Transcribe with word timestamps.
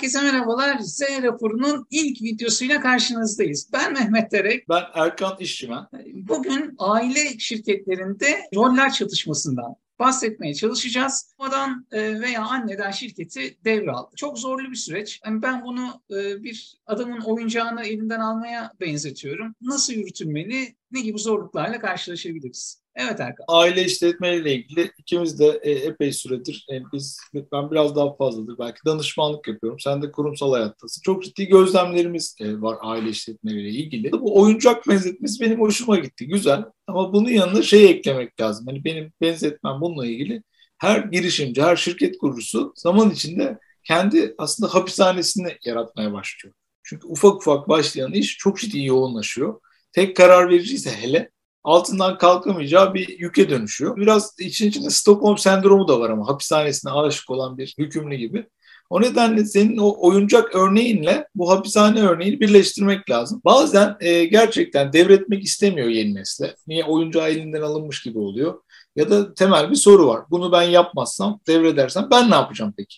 Herkese 0.00 0.22
merhabalar. 0.22 0.78
Z 0.78 1.02
raporunun 1.22 1.86
ilk 1.90 2.22
videosuyla 2.22 2.80
karşınızdayız. 2.80 3.70
Ben 3.72 3.92
Mehmet 3.92 4.32
Derek. 4.32 4.68
Ben 4.68 4.82
Erkan 4.94 5.36
İşçimen. 5.40 5.86
Bugün 6.14 6.74
aile 6.78 7.38
şirketlerinde 7.38 8.40
roller 8.54 8.92
çatışmasından 8.92 9.76
bahsetmeye 9.98 10.54
çalışacağız. 10.54 11.34
Babadan 11.38 11.86
e, 11.92 12.20
veya 12.20 12.44
anneden 12.44 12.90
şirketi 12.90 13.58
devraldı. 13.64 14.10
Çok 14.16 14.38
zorlu 14.38 14.70
bir 14.70 14.76
süreç. 14.76 15.20
Yani 15.26 15.42
ben 15.42 15.64
bunu 15.64 16.02
e, 16.10 16.42
bir 16.42 16.76
adamın 16.86 17.20
oyuncağını 17.20 17.82
elinden 17.82 18.20
almaya 18.20 18.72
benzetiyorum. 18.80 19.54
Nasıl 19.60 19.92
yürütülmeli, 19.92 20.76
ne 20.90 21.00
gibi 21.00 21.18
zorluklarla 21.18 21.80
karşılaşabiliriz? 21.80 22.79
Evet 22.96 23.20
Erkan. 23.20 23.44
Aile 23.48 23.84
işletmeleriyle 23.84 24.54
ilgili 24.54 24.90
ikimiz 24.98 25.38
de 25.40 25.60
e, 25.62 25.70
epey 25.70 26.12
süredir 26.12 26.66
e, 26.72 26.82
biz 26.92 27.20
ben 27.52 27.70
biraz 27.70 27.96
daha 27.96 28.16
fazladır 28.16 28.58
belki 28.58 28.78
danışmanlık 28.86 29.48
yapıyorum. 29.48 29.80
Sen 29.80 30.02
de 30.02 30.12
kurumsal 30.12 30.52
hayattasın. 30.52 31.02
Çok 31.02 31.24
ciddi 31.24 31.46
gözlemlerimiz 31.46 32.36
e, 32.40 32.60
var 32.60 32.76
aile 32.80 33.08
işletmeleriyle 33.08 33.70
ilgili. 33.70 34.12
Bu 34.12 34.40
oyuncak 34.42 34.88
benzetmesi 34.88 35.40
benim 35.44 35.60
hoşuma 35.60 35.96
gitti. 35.98 36.26
Güzel. 36.26 36.64
Ama 36.86 37.12
bunun 37.12 37.28
yanında 37.28 37.62
şey 37.62 37.90
eklemek 37.90 38.40
lazım. 38.40 38.66
Hani 38.66 38.84
benim 38.84 39.12
benzetmem 39.20 39.80
bununla 39.80 40.06
ilgili 40.06 40.42
her 40.78 40.98
girişimci, 40.98 41.62
her 41.62 41.76
şirket 41.76 42.18
kurucusu 42.18 42.72
zaman 42.76 43.10
içinde 43.10 43.58
kendi 43.84 44.34
aslında 44.38 44.74
hapishanesini 44.74 45.56
yaratmaya 45.64 46.12
başlıyor. 46.12 46.54
Çünkü 46.82 47.06
ufak 47.06 47.36
ufak 47.36 47.68
başlayan 47.68 48.12
iş 48.12 48.36
çok 48.38 48.58
ciddi 48.58 48.84
yoğunlaşıyor. 48.84 49.60
Tek 49.92 50.16
karar 50.16 50.50
vericiyse 50.50 50.90
hele 50.90 51.30
altından 51.64 52.18
kalkamayacağı 52.18 52.94
bir 52.94 53.18
yüke 53.18 53.50
dönüşüyor. 53.50 53.96
Biraz 53.96 54.34
için 54.38 54.68
içinde 54.68 54.90
Stockholm 54.90 55.38
sendromu 55.38 55.88
da 55.88 56.00
var 56.00 56.10
ama 56.10 56.28
hapishanesine 56.28 56.92
aşık 56.92 57.30
olan 57.30 57.58
bir 57.58 57.74
hükümlü 57.78 58.16
gibi. 58.16 58.46
O 58.90 59.02
nedenle 59.02 59.44
senin 59.44 59.76
o 59.76 59.94
oyuncak 59.98 60.54
örneğinle 60.54 61.28
bu 61.34 61.50
hapishane 61.50 62.00
örneğini 62.00 62.40
birleştirmek 62.40 63.10
lazım. 63.10 63.40
Bazen 63.44 63.96
e, 64.00 64.24
gerçekten 64.24 64.92
devretmek 64.92 65.44
istemiyor 65.44 65.88
yeni 65.88 66.14
nesle. 66.14 66.54
Niye 66.66 66.84
oyuncağı 66.84 67.30
elinden 67.30 67.62
alınmış 67.62 68.02
gibi 68.02 68.18
oluyor. 68.18 68.62
Ya 68.96 69.10
da 69.10 69.34
temel 69.34 69.70
bir 69.70 69.76
soru 69.76 70.06
var. 70.06 70.24
Bunu 70.30 70.52
ben 70.52 70.62
yapmazsam, 70.62 71.40
devredersem 71.46 72.08
ben 72.10 72.30
ne 72.30 72.34
yapacağım 72.34 72.74
peki? 72.76 72.96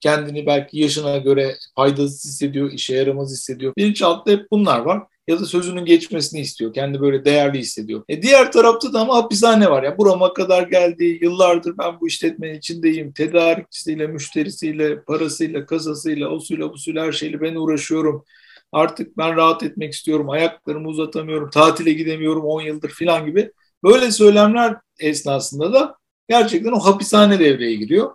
Kendini 0.00 0.46
belki 0.46 0.78
yaşına 0.78 1.16
göre 1.16 1.56
faydasız 1.76 2.24
hissediyor, 2.24 2.72
işe 2.72 2.94
yaramaz 2.96 3.32
hissediyor. 3.32 3.72
Bilinçaltında 3.76 4.36
hep 4.36 4.50
bunlar 4.50 4.80
var 4.80 5.02
ya 5.28 5.40
da 5.40 5.44
sözünün 5.46 5.84
geçmesini 5.84 6.40
istiyor. 6.40 6.72
Kendi 6.72 7.00
böyle 7.00 7.24
değerli 7.24 7.58
hissediyor. 7.58 8.02
E 8.08 8.22
diğer 8.22 8.52
tarafta 8.52 8.92
da 8.92 9.00
ama 9.00 9.16
hapishane 9.16 9.70
var. 9.70 9.82
Ya 9.82 9.98
burama 9.98 10.32
kadar 10.32 10.62
geldi. 10.62 11.18
Yıllardır 11.22 11.78
ben 11.78 12.00
bu 12.00 12.08
işletmenin 12.08 12.58
içindeyim. 12.58 13.12
Tedarikçisiyle, 13.12 14.06
müşterisiyle, 14.06 15.02
parasıyla, 15.02 15.66
kasasıyla, 15.66 16.28
o 16.28 16.40
suyla, 16.40 16.72
bu 16.72 16.78
suyla 16.78 17.06
her 17.06 17.12
şeyle 17.12 17.40
ben 17.40 17.54
uğraşıyorum. 17.54 18.24
Artık 18.72 19.18
ben 19.18 19.36
rahat 19.36 19.62
etmek 19.62 19.92
istiyorum. 19.92 20.30
Ayaklarımı 20.30 20.88
uzatamıyorum. 20.88 21.50
Tatile 21.50 21.92
gidemiyorum 21.92 22.44
10 22.44 22.62
yıldır 22.62 22.90
falan 22.90 23.26
gibi. 23.26 23.52
Böyle 23.84 24.10
söylemler 24.10 24.76
esnasında 25.00 25.72
da 25.72 25.96
gerçekten 26.28 26.72
o 26.72 26.78
hapishane 26.78 27.38
devreye 27.38 27.74
giriyor. 27.74 28.10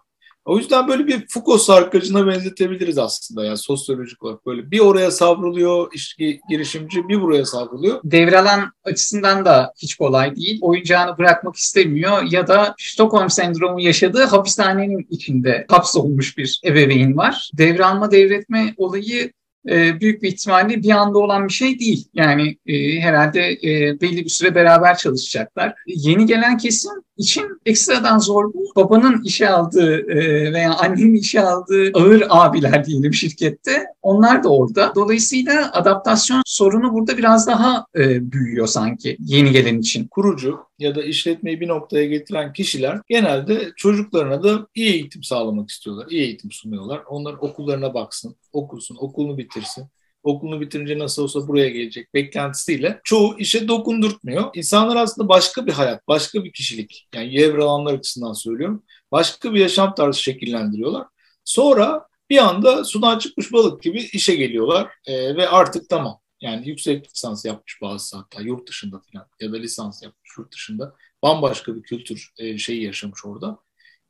O 0.46 0.58
yüzden 0.58 0.88
böyle 0.88 1.08
bir 1.08 1.26
Foucault 1.30 1.62
sarkacına 1.62 2.28
benzetebiliriz 2.28 2.98
aslında 2.98 3.46
yani 3.46 3.58
sosyolojik 3.58 4.24
olarak 4.24 4.46
böyle 4.46 4.72
bir 4.72 4.80
oraya 4.80 5.12
savruluyor 5.12 5.94
iş, 5.94 6.18
girişimci 6.50 7.08
bir 7.08 7.22
buraya 7.22 7.46
savruluyor. 7.46 8.00
Devralan 8.04 8.72
açısından 8.84 9.46
da 9.46 9.74
hiç 9.78 9.96
kolay 9.96 10.36
değil. 10.36 10.60
Oyuncağını 10.62 11.18
bırakmak 11.18 11.56
istemiyor 11.56 12.24
ya 12.32 12.48
da 12.48 12.76
Stockholm 12.80 13.30
sendromu 13.30 13.82
yaşadığı 13.82 14.24
hapishanenin 14.24 15.08
içinde 15.10 15.66
hapsolmuş 15.70 16.38
bir 16.38 16.62
ebeveyn 16.66 17.18
var. 17.18 17.52
Devralma 17.58 18.12
devretme 18.12 18.74
olayı 18.78 19.32
e, 19.70 20.00
büyük 20.02 20.24
bir 20.24 20.28
ihtimalle 20.28 20.84
bir 20.84 20.90
anda 20.90 21.20
olan 21.20 21.48
bir 21.48 21.54
şey 21.54 21.80
değil. 21.80 22.08
Yani 22.14 22.58
e, 22.66 23.00
herhalde 23.00 23.52
e, 23.52 24.02
belli 24.02 24.26
bir 24.26 24.30
süre 24.30 24.56
beraber 24.56 24.98
çalışacaklar. 24.98 25.74
Yeni 25.88 26.26
gelen 26.26 26.58
kesim 26.58 26.92
için 27.18 27.62
ekstradan 27.66 28.20
zor 28.20 28.54
bu. 28.54 28.72
Babanın 28.76 29.24
işe 29.24 29.50
aldığı 29.50 30.12
e, 30.12 30.54
veya 30.54 30.74
annenin 30.74 31.16
işe 31.16 31.42
aldığı 31.42 31.92
ağır 31.94 32.24
abiler 32.30 32.86
diyelim 32.86 33.14
şirkette. 33.14 33.86
Onlar 34.02 34.44
da 34.44 34.50
orada. 34.50 34.92
Dolayısıyla 34.96 35.72
adaptasyon 35.74 36.42
sorunu 36.46 36.94
burada 36.94 37.18
biraz 37.18 37.48
daha 37.48 37.86
e, 37.96 38.32
büyüyor 38.32 38.68
sanki 38.68 39.18
yeni 39.20 39.52
gelen 39.52 39.80
için. 39.80 40.08
Kurucu 40.08 40.60
ya 40.80 40.96
da 40.96 41.04
işletmeyi 41.04 41.62
bir 41.62 41.68
noktaya 41.68 42.06
getiren 42.06 42.54
kişiler 42.54 43.02
genelde 43.08 43.72
çocuklarına 43.76 44.44
da 44.44 44.68
iyi 44.76 44.94
eğitim 44.94 45.24
sağlamak 45.24 45.70
istiyorlar. 45.70 46.08
İyi 46.10 46.22
eğitim 46.22 46.52
sunuyorlar. 46.52 47.02
Onların 47.10 47.46
okullarına 47.46 47.94
baksın, 47.94 48.36
okusun, 48.54 48.98
okulunu 49.00 49.38
bitirsin 49.38 49.86
okulunu 50.24 50.62
bitirince 50.62 51.00
nasıl 51.00 51.24
olsa 51.24 51.48
buraya 51.48 51.70
gelecek 51.70 52.14
beklentisiyle 52.14 53.02
çoğu 53.04 53.40
işe 53.40 53.68
dokundurtmuyor. 53.68 54.52
İnsanlar 54.56 54.96
aslında 54.96 55.30
başka 55.30 55.66
bir 55.66 55.72
hayat, 55.72 56.08
başka 56.08 56.44
bir 56.44 56.54
kişilik 56.54 57.08
yani 57.16 57.36
yevralanlar 57.36 57.94
açısından 57.94 58.34
söylüyorum. 58.34 58.84
Başka 59.12 59.54
bir 59.54 59.60
yaşam 59.60 59.96
tarzı 59.96 60.22
şekillendiriyorlar. 60.22 61.08
Sonra 61.46 62.08
bir 62.30 62.38
anda 62.38 62.84
sudan 62.84 63.20
çıkmış 63.20 63.54
balık 63.54 63.84
gibi 63.84 64.00
işe 64.00 64.36
geliyorlar 64.36 64.90
e, 65.06 65.36
ve 65.36 65.50
artık 65.50 65.90
tamam. 65.90 66.20
Yani 66.42 66.70
yüksek 66.70 67.06
lisans 67.14 67.46
yapmış 67.46 67.82
bazı 67.82 68.18
hatta 68.18 68.42
yurt 68.42 68.70
dışında 68.70 69.02
falan 69.12 69.28
ya 69.42 69.54
da 69.54 69.58
lisans 69.58 70.04
yapmış 70.04 70.30
yurt 70.38 70.54
dışında. 70.54 70.96
Bambaşka 71.24 71.76
bir 71.76 71.84
kültür 71.84 72.32
e, 72.38 72.58
şeyi 72.58 72.84
yaşamış 72.84 73.26
orada. 73.26 73.58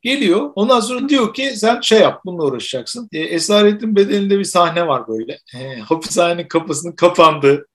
Geliyor. 0.03 0.51
Ondan 0.55 0.79
sonra 0.79 1.09
diyor 1.09 1.33
ki 1.33 1.53
sen 1.55 1.81
şey 1.81 1.99
yap 1.99 2.21
bununla 2.25 2.43
uğraşacaksın. 2.43 3.09
E, 3.11 3.19
Esaretin 3.19 3.95
bedeninde 3.95 4.39
bir 4.39 4.43
sahne 4.43 4.87
var 4.87 5.07
böyle. 5.07 5.39
E, 5.55 5.79
hapishanenin 5.79 6.47
kapısının 6.47 6.91
kapandığı. 6.91 7.67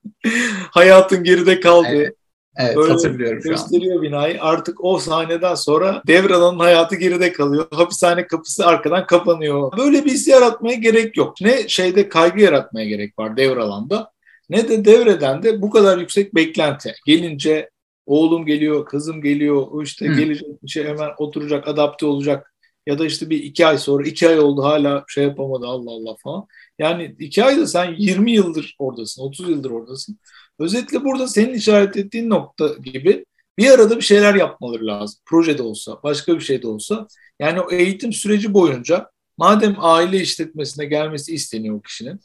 Hayatın 0.70 1.24
geride 1.24 1.60
kaldığı. 1.60 1.88
Evet. 1.88 2.14
Evet 2.58 2.76
Böyle 2.76 2.92
hatırlıyorum 2.92 3.42
şu 3.42 3.48
gösteriyor 3.48 3.96
an. 3.96 4.02
binayı. 4.02 4.42
Artık 4.42 4.84
o 4.84 4.98
sahneden 4.98 5.54
sonra 5.54 6.02
devralanın 6.06 6.58
hayatı 6.58 6.96
geride 6.96 7.32
kalıyor. 7.32 7.66
Hapishane 7.70 8.26
kapısı 8.26 8.66
arkadan 8.66 9.06
kapanıyor. 9.06 9.76
Böyle 9.78 10.04
bir 10.04 10.10
his 10.10 10.28
yaratmaya 10.28 10.74
gerek 10.74 11.16
yok. 11.16 11.34
Ne 11.40 11.68
şeyde 11.68 12.08
kaygı 12.08 12.40
yaratmaya 12.40 12.86
gerek 12.86 13.18
var 13.18 13.36
devralanda 13.36 14.10
ne 14.50 14.68
de 14.68 14.84
devreden 14.84 15.42
de 15.42 15.62
bu 15.62 15.70
kadar 15.70 15.98
yüksek 15.98 16.34
beklenti. 16.34 16.94
Gelince 17.06 17.70
oğlum 18.06 18.46
geliyor, 18.46 18.86
kızım 18.86 19.22
geliyor, 19.22 19.66
o 19.70 19.82
işte 19.82 20.06
hmm. 20.06 20.16
gelecek 20.16 20.62
bir 20.62 20.68
şey 20.68 20.84
hemen 20.84 21.10
oturacak, 21.18 21.68
adapte 21.68 22.06
olacak. 22.06 22.52
Ya 22.86 22.98
da 22.98 23.06
işte 23.06 23.30
bir 23.30 23.42
iki 23.42 23.66
ay 23.66 23.78
sonra, 23.78 24.06
iki 24.06 24.28
ay 24.28 24.38
oldu 24.40 24.62
hala 24.62 25.04
şey 25.08 25.24
yapamadı 25.24 25.66
Allah 25.66 25.90
Allah 25.90 26.16
falan. 26.22 26.46
Yani 26.78 27.16
iki 27.18 27.44
ayda 27.44 27.66
sen 27.66 27.94
20 27.98 28.32
yıldır 28.32 28.76
oradasın, 28.78 29.22
30 29.22 29.48
yıldır 29.48 29.70
oradasın. 29.70 30.18
Özetle 30.58 31.04
burada 31.04 31.28
senin 31.28 31.54
işaret 31.54 31.96
ettiğin 31.96 32.30
nokta 32.30 32.68
gibi 32.84 33.24
bir 33.58 33.70
arada 33.70 33.96
bir 33.96 34.02
şeyler 34.02 34.34
yapmaları 34.34 34.86
lazım. 34.86 35.20
Projede 35.26 35.62
olsa, 35.62 36.02
başka 36.02 36.34
bir 36.34 36.40
şey 36.40 36.62
de 36.62 36.68
olsa. 36.68 37.06
Yani 37.40 37.60
o 37.60 37.70
eğitim 37.70 38.12
süreci 38.12 38.54
boyunca 38.54 39.10
madem 39.36 39.76
aile 39.78 40.20
işletmesine 40.20 40.84
gelmesi 40.86 41.34
isteniyor 41.34 41.76
o 41.76 41.80
kişinin, 41.80 42.20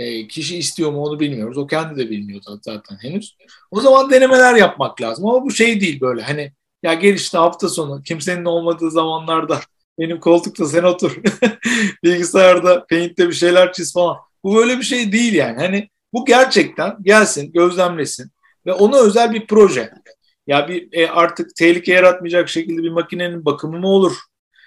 e, 0.00 0.28
kişi 0.28 0.58
istiyor 0.58 0.92
mu 0.92 1.02
onu 1.02 1.20
bilmiyoruz. 1.20 1.58
O 1.58 1.66
kendi 1.66 1.96
de 1.96 2.10
bilmiyor 2.10 2.42
zaten 2.62 2.96
henüz. 3.02 3.36
O 3.70 3.80
zaman 3.80 4.10
denemeler 4.10 4.54
yapmak 4.54 5.02
lazım. 5.02 5.26
Ama 5.26 5.44
bu 5.44 5.50
şey 5.50 5.80
değil 5.80 6.00
böyle 6.00 6.22
hani 6.22 6.52
ya 6.82 6.94
gel 6.94 7.14
işte 7.14 7.38
hafta 7.38 7.68
sonu 7.68 8.02
kimsenin 8.02 8.44
olmadığı 8.44 8.90
zamanlarda 8.90 9.60
benim 9.98 10.20
koltukta 10.20 10.66
sen 10.66 10.82
otur 10.82 11.16
bilgisayarda 12.04 12.86
Paint'te 12.90 13.28
bir 13.28 13.34
şeyler 13.34 13.72
çiz 13.72 13.92
falan. 13.92 14.16
Bu 14.44 14.56
böyle 14.56 14.78
bir 14.78 14.82
şey 14.82 15.12
değil 15.12 15.34
yani. 15.34 15.58
Hani 15.58 15.88
bu 16.12 16.24
gerçekten 16.24 16.96
gelsin, 17.02 17.52
gözlemlesin 17.52 18.30
ve 18.66 18.72
ona 18.72 18.96
özel 18.98 19.32
bir 19.32 19.46
proje. 19.46 19.90
Ya 20.46 20.68
bir 20.68 20.88
e, 20.92 21.10
artık 21.10 21.56
tehlike 21.56 21.92
yaratmayacak 21.92 22.48
şekilde 22.48 22.82
bir 22.82 22.90
makinenin 22.90 23.44
bakımı 23.44 23.78
mı 23.78 23.88
olur? 23.88 24.16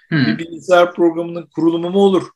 Hmm. 0.08 0.26
Bir 0.26 0.38
bilgisayar 0.38 0.94
programının 0.94 1.48
kurulumu 1.54 1.90
mu 1.90 1.98
olur? 1.98 2.28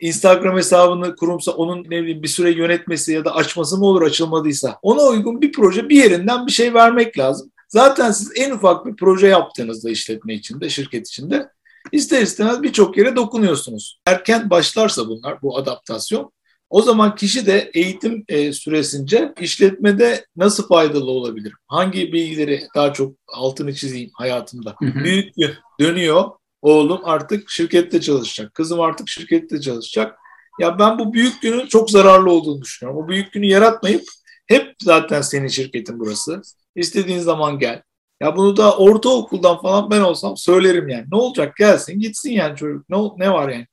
Instagram 0.00 0.56
hesabını 0.56 1.16
kurumsa 1.16 1.52
onun 1.52 1.84
ne 1.84 2.02
bileyim 2.02 2.22
bir 2.22 2.28
süre 2.28 2.50
yönetmesi 2.50 3.12
ya 3.12 3.24
da 3.24 3.34
açması 3.34 3.78
mı 3.78 3.86
olur 3.86 4.02
açılmadıysa 4.02 4.78
ona 4.82 5.02
uygun 5.02 5.40
bir 5.40 5.52
proje 5.52 5.88
bir 5.88 5.96
yerinden 5.96 6.46
bir 6.46 6.52
şey 6.52 6.74
vermek 6.74 7.18
lazım. 7.18 7.52
Zaten 7.68 8.10
siz 8.10 8.32
en 8.36 8.50
ufak 8.50 8.86
bir 8.86 8.96
proje 8.96 9.26
yaptığınızda 9.26 9.90
işletme 9.90 10.34
içinde, 10.34 10.68
şirket 10.68 11.08
içinde 11.08 11.48
ister 11.92 12.22
istemez 12.22 12.62
birçok 12.62 12.96
yere 12.96 13.16
dokunuyorsunuz. 13.16 14.00
Erken 14.06 14.50
başlarsa 14.50 15.08
bunlar, 15.08 15.42
bu 15.42 15.58
adaptasyon 15.58 16.32
o 16.70 16.82
zaman 16.82 17.14
kişi 17.14 17.46
de 17.46 17.70
eğitim 17.74 18.24
e, 18.28 18.52
süresince 18.52 19.32
işletmede 19.40 20.26
nasıl 20.36 20.68
faydalı 20.68 21.10
olabilir? 21.10 21.52
Hangi 21.66 22.12
bilgileri 22.12 22.62
daha 22.74 22.92
çok 22.92 23.14
altını 23.28 23.74
çizeyim 23.74 24.10
hayatımda? 24.14 24.74
Hı 24.78 24.86
hı. 24.86 25.04
Büyük 25.04 25.34
dönüyor 25.80 26.30
oğlum 26.62 27.00
artık 27.04 27.50
şirkette 27.50 28.00
çalışacak. 28.00 28.54
Kızım 28.54 28.80
artık 28.80 29.08
şirkette 29.08 29.60
çalışacak. 29.60 30.18
Ya 30.60 30.78
ben 30.78 30.98
bu 30.98 31.12
büyük 31.12 31.42
günün 31.42 31.66
çok 31.66 31.90
zararlı 31.90 32.30
olduğunu 32.30 32.62
düşünüyorum. 32.62 33.04
O 33.04 33.08
büyük 33.08 33.32
günü 33.32 33.46
yaratmayıp 33.46 34.02
hep 34.46 34.74
zaten 34.82 35.20
senin 35.20 35.48
şirketin 35.48 36.00
burası. 36.00 36.42
İstediğin 36.74 37.18
zaman 37.18 37.58
gel. 37.58 37.82
Ya 38.20 38.36
bunu 38.36 38.56
da 38.56 38.76
ortaokuldan 38.76 39.62
falan 39.62 39.90
ben 39.90 40.00
olsam 40.00 40.36
söylerim 40.36 40.88
yani. 40.88 41.04
Ne 41.12 41.16
olacak 41.16 41.56
gelsin 41.56 42.00
gitsin 42.00 42.30
yani 42.30 42.56
çocuk. 42.56 42.88
Ne, 42.88 42.96
ne 43.18 43.32
var 43.32 43.48
yani? 43.48 43.66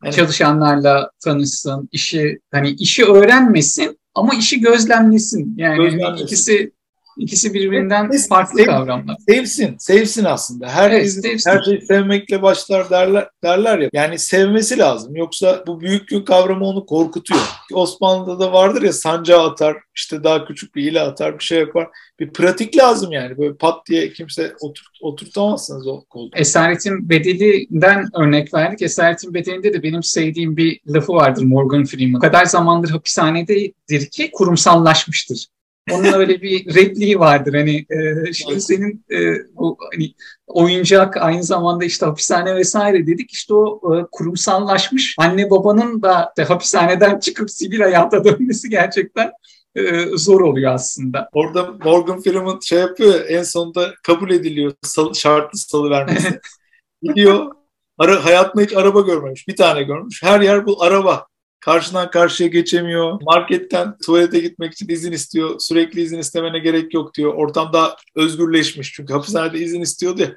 Hani, 0.00 0.12
çalışanlarla 0.12 1.10
tanışsın, 1.24 1.88
işi 1.92 2.40
hani 2.52 2.70
işi 2.70 3.04
öğrenmesin 3.04 3.98
ama 4.14 4.34
işi 4.34 4.60
gözlemlesin. 4.60 5.54
Yani 5.56 5.76
gözlemlesin. 5.76 6.24
ikisi 6.24 6.72
İkisi 7.18 7.54
birbirinden 7.54 8.08
evet, 8.12 8.26
farklı 8.28 8.58
sev, 8.58 8.66
kavramlar. 8.66 9.16
Sevsin, 9.28 9.76
sevsin 9.78 10.24
aslında. 10.24 10.68
Herkes 10.68 11.24
evet, 11.24 11.42
her 11.46 11.62
şeyi 11.62 11.82
sevmekle 11.82 12.42
başlar 12.42 12.90
derler 12.90 13.28
derler 13.44 13.78
ya. 13.78 13.90
Yani 13.92 14.18
sevmesi 14.18 14.78
lazım. 14.78 15.16
Yoksa 15.16 15.64
bu 15.66 15.80
büyük 15.80 16.08
gün 16.08 16.24
kavramı 16.24 16.64
onu 16.64 16.86
korkutuyor. 16.86 17.40
Osmanlı'da 17.72 18.40
da 18.40 18.52
vardır 18.52 18.82
ya 18.82 18.92
sancağı 18.92 19.50
atar, 19.50 19.76
işte 19.96 20.24
daha 20.24 20.44
küçük 20.44 20.74
bir 20.74 20.90
ile 20.90 21.00
atar, 21.00 21.38
bir 21.38 21.44
şey 21.44 21.58
yapar. 21.58 21.88
Bir 22.20 22.32
pratik 22.32 22.76
lazım 22.76 23.12
yani. 23.12 23.38
Böyle 23.38 23.54
pat 23.54 23.86
diye 23.86 24.12
kimse 24.12 24.52
oturt, 24.60 24.88
oturtamazsınız 25.00 25.86
o 25.86 26.04
koltuğa. 26.04 26.40
Esaretin 26.40 27.08
Bedeli'den 27.08 28.08
örnek 28.14 28.54
verdik. 28.54 28.82
Esaretin 28.82 29.34
Bedeli'nde 29.34 29.72
de 29.72 29.82
benim 29.82 30.02
sevdiğim 30.02 30.56
bir 30.56 30.80
lafı 30.86 31.12
vardır 31.12 31.42
Morgan 31.42 31.84
Freeman. 31.84 32.18
O 32.18 32.20
kadar 32.20 32.44
zamandır 32.44 32.90
hapishanededir 32.90 34.10
ki 34.10 34.30
kurumsallaşmıştır. 34.32 35.46
Onun 35.90 36.12
öyle 36.12 36.42
bir 36.42 36.74
repliği 36.74 37.20
vardır. 37.20 37.54
Hani 37.54 37.86
e, 37.90 38.32
şimdi 38.32 38.60
senin 38.60 39.04
e, 39.10 39.18
bu 39.54 39.78
hani 39.92 40.14
oyuncak 40.46 41.16
aynı 41.16 41.42
zamanda 41.42 41.84
işte 41.84 42.06
hapishane 42.06 42.56
vesaire 42.56 43.06
dedik. 43.06 43.32
İşte 43.32 43.54
o 43.54 43.96
e, 43.96 44.06
kurumsallaşmış 44.12 45.16
anne 45.18 45.50
babanın 45.50 46.02
da 46.02 46.32
işte, 46.38 46.52
hapishaneden 46.52 47.18
çıkıp 47.18 47.50
sivil 47.50 47.80
hayata 47.80 48.24
dönmesi 48.24 48.68
gerçekten 48.70 49.32
e, 49.74 50.06
zor 50.16 50.40
oluyor 50.40 50.74
aslında. 50.74 51.28
Orada 51.32 51.74
Morgan 51.84 52.20
Freeman 52.20 52.60
şey 52.62 52.78
yapıyor 52.78 53.24
en 53.28 53.42
sonunda 53.42 53.94
kabul 54.02 54.30
ediliyor 54.30 54.72
salı, 54.82 55.14
şartlı 55.14 55.58
salı 55.58 55.90
vermesi. 55.90 56.40
Gidiyor 57.02 57.52
ara, 57.98 58.24
hayatında 58.24 58.62
hiç 58.62 58.72
araba 58.72 59.00
görmemiş. 59.00 59.48
Bir 59.48 59.56
tane 59.56 59.82
görmüş. 59.82 60.22
Her 60.22 60.40
yer 60.40 60.66
bu 60.66 60.82
araba. 60.82 61.26
Karşıdan 61.64 62.10
karşıya 62.10 62.48
geçemiyor. 62.48 63.20
Marketten 63.22 63.98
tuvalete 63.98 64.38
gitmek 64.38 64.72
için 64.72 64.88
izin 64.88 65.12
istiyor. 65.12 65.58
Sürekli 65.58 66.02
izin 66.02 66.18
istemene 66.18 66.58
gerek 66.58 66.94
yok 66.94 67.14
diyor. 67.14 67.34
Ortam 67.34 67.72
daha 67.72 67.96
özgürleşmiş 68.14 68.92
çünkü 68.92 69.12
hapishanede 69.12 69.58
izin 69.58 69.80
istiyordu 69.80 70.22
ya. 70.22 70.32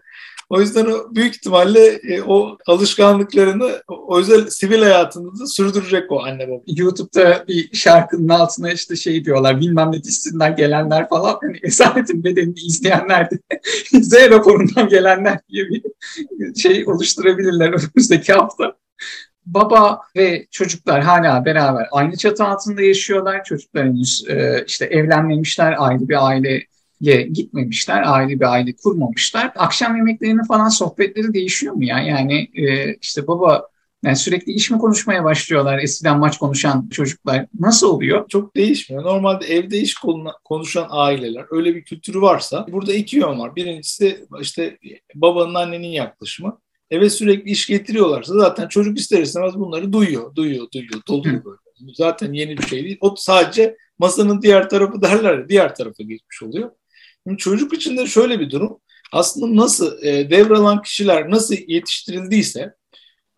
O 0.50 0.62
yüzden 0.62 0.86
o 0.86 1.16
büyük 1.16 1.36
ihtimalle 1.36 1.88
e, 1.88 2.22
o 2.22 2.58
alışkanlıklarını 2.68 3.84
o 3.88 4.20
özel 4.20 4.50
sivil 4.50 4.82
hayatında 4.82 5.40
da 5.40 5.48
sürdürecek 5.48 6.12
o 6.12 6.24
anne 6.24 6.48
baba. 6.48 6.62
YouTube'da 6.68 7.46
bir 7.48 7.78
şarkının 7.78 8.30
altına 8.30 8.72
işte 8.72 8.96
şey 8.96 9.26
diyorlar 9.26 9.62
bilmem 9.62 9.92
ne 9.92 10.04
dizisinden 10.04 10.56
gelenler 10.56 11.10
falan 11.10 11.38
hani 11.42 11.60
Esaretin 11.64 12.24
Bedeni'ni 12.24 12.60
izleyenler 12.60 13.32
de 13.32 13.40
Z 14.02 14.14
raporundan 14.14 14.90
gelenler 14.90 15.40
diye 15.50 15.66
bir 15.70 15.84
şey 16.62 16.88
oluşturabilirler 16.88 17.68
önümüzdeki 17.68 18.34
hafta 18.34 18.76
baba 19.48 20.02
ve 20.16 20.48
çocuklar 20.52 21.04
hala 21.04 21.46
beraber 21.46 21.88
aynı 21.92 22.18
çatı 22.18 22.44
altında 22.44 22.82
yaşıyorlar. 22.82 23.44
Çocuklar 23.44 23.86
e, 24.30 24.66
işte 24.68 24.86
evlenmemişler, 24.86 25.76
ayrı 25.78 26.10
bir 26.10 26.28
aileye 26.28 27.22
gitmemişler, 27.22 28.04
ayrı 28.06 28.30
bir 28.30 28.52
aile 28.52 28.76
kurmamışlar. 28.84 29.52
Akşam 29.56 29.96
yemeklerinin 29.96 30.44
falan 30.44 30.70
sohbetleri 30.70 31.34
değişiyor 31.34 31.74
mu 31.74 31.84
ya? 31.84 32.00
Yani 32.00 32.50
e, 32.54 32.94
işte 32.94 33.28
baba 33.28 33.68
yani 34.04 34.16
sürekli 34.16 34.52
iş 34.52 34.72
mi 34.72 34.78
konuşmaya 34.78 35.24
başlıyorlar 35.24 35.80
eskiden 35.80 36.20
maç 36.20 36.38
konuşan 36.38 36.90
çocuklar? 36.90 37.46
Nasıl 37.60 37.88
oluyor? 37.88 38.30
Çok 38.30 38.56
değişmiyor. 38.56 39.04
Normalde 39.04 39.46
evde 39.46 39.80
iş 39.80 39.96
konuşan 40.44 40.88
aileler 40.90 41.46
öyle 41.52 41.76
bir 41.76 41.84
kültürü 41.84 42.22
varsa 42.22 42.66
burada 42.72 42.94
iki 42.94 43.18
yön 43.18 43.40
var. 43.40 43.56
Birincisi 43.56 44.26
işte 44.42 44.78
babanın 45.16 45.54
annenin 45.54 45.88
yaklaşımı 45.88 46.60
eve 46.92 47.10
sürekli 47.10 47.52
iş 47.52 47.68
getiriyorlarsa 47.68 48.34
zaten 48.40 48.68
çocuk 48.68 49.00
ister 49.00 49.22
istemez 49.22 49.56
bunları 49.56 49.94
duyuyor, 49.94 50.36
duyuyor, 50.36 50.68
duyuyor, 50.74 51.02
doluyor 51.08 51.46
böyle. 51.46 51.58
Zaten 51.94 52.34
yeni 52.34 52.58
bir 52.58 52.68
şey 52.68 52.84
değil. 52.84 52.98
O 53.02 53.16
sadece 53.18 53.78
masanın 54.00 54.42
diğer 54.42 54.70
tarafı 54.70 55.02
derler 55.02 55.38
ya, 55.38 55.50
diğer 55.50 55.76
tarafa 55.76 56.04
geçmiş 56.04 56.44
oluyor. 56.44 56.72
Şimdi 57.28 57.38
çocuk 57.38 57.74
için 57.74 57.98
de 57.98 58.08
şöyle 58.08 58.40
bir 58.40 58.50
durum. 58.50 58.80
Aslında 59.12 59.62
nasıl 59.62 60.04
e, 60.04 60.30
devralan 60.30 60.82
kişiler 60.82 61.32
nasıl 61.32 61.56
yetiştirildiyse, 61.68 62.74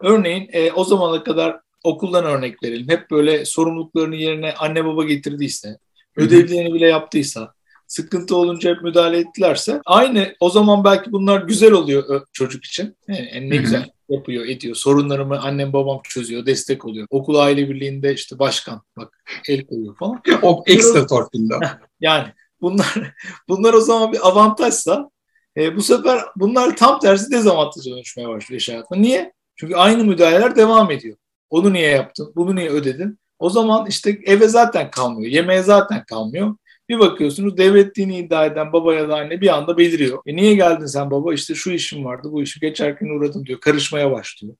örneğin 0.01 0.49
e, 0.53 0.71
o 0.71 0.83
zamana 0.83 1.23
kadar 1.23 1.59
okuldan 1.83 2.25
örnek 2.25 2.63
verelim. 2.63 2.89
Hep 2.89 3.11
böyle 3.11 3.45
sorumluluklarını 3.45 4.15
yerine 4.15 4.53
anne 4.53 4.85
baba 4.85 5.03
getirdiyse, 5.03 5.77
ödevlerini 6.15 6.73
bile 6.73 6.87
yaptıysa, 6.87 7.53
sıkıntı 7.89 8.35
olunca 8.35 8.69
hep 8.69 8.81
müdahale 8.81 9.17
ettilerse 9.17 9.81
aynı 9.85 10.35
o 10.39 10.49
zaman 10.49 10.83
belki 10.83 11.11
bunlar 11.11 11.41
güzel 11.41 11.71
oluyor 11.71 12.25
çocuk 12.33 12.65
için. 12.65 12.97
Yani 13.07 13.49
ne 13.49 13.57
güzel 13.57 13.89
yapıyor, 14.09 14.45
ediyor. 14.45 14.75
Sorunlarımı 14.75 15.39
annem 15.39 15.73
babam 15.73 16.01
çözüyor, 16.03 16.45
destek 16.45 16.85
oluyor. 16.85 17.07
Okul 17.09 17.35
aile 17.35 17.69
birliğinde 17.69 18.13
işte 18.13 18.39
başkan 18.39 18.81
bak 18.97 19.23
el 19.47 19.67
koyuyor 19.67 19.97
falan. 19.97 20.21
o 20.41 20.63
ekstra 20.67 21.07
torpilde. 21.07 21.53
Yani 22.01 22.27
bunlar 22.61 23.15
bunlar 23.49 23.73
o 23.73 23.81
zaman 23.81 24.13
bir 24.13 24.27
avantajsa 24.27 25.09
e, 25.57 25.75
bu 25.75 25.81
sefer 25.81 26.21
bunlar 26.35 26.77
tam 26.77 26.99
tersi 26.99 27.31
dezavantaja 27.31 27.91
dönüşmeye 27.91 28.27
başlıyor 28.27 28.61
iş 28.61 28.69
hayatında. 28.69 28.99
Niye? 28.99 29.33
Çünkü 29.55 29.75
aynı 29.75 30.03
müdahaleler 30.03 30.55
devam 30.55 30.91
ediyor. 30.91 31.17
Onu 31.49 31.73
niye 31.73 31.89
yaptın? 31.89 32.31
Bunu 32.35 32.55
niye 32.55 32.69
ödedin? 32.69 33.19
O 33.39 33.49
zaman 33.49 33.85
işte 33.85 34.19
eve 34.25 34.47
zaten 34.47 34.91
kalmıyor. 34.91 35.31
Yemeğe 35.31 35.63
zaten 35.63 36.03
kalmıyor. 36.05 36.55
Bir 36.89 36.99
bakıyorsunuz 36.99 37.57
devrettiğini 37.57 38.17
iddia 38.17 38.45
eden 38.45 38.73
baba 38.73 38.93
ya 38.93 39.09
da 39.09 39.15
anne 39.15 39.41
bir 39.41 39.57
anda 39.57 39.77
beliriyor. 39.77 40.19
E 40.25 40.35
niye 40.35 40.55
geldin 40.55 40.85
sen 40.85 41.11
baba? 41.11 41.33
İşte 41.33 41.55
şu 41.55 41.71
işim 41.71 42.05
vardı, 42.05 42.27
bu 42.31 42.41
işi 42.41 42.59
geçerken 42.59 43.07
uğradım 43.07 43.45
diyor. 43.45 43.59
Karışmaya 43.59 44.11
başlıyor. 44.11 44.55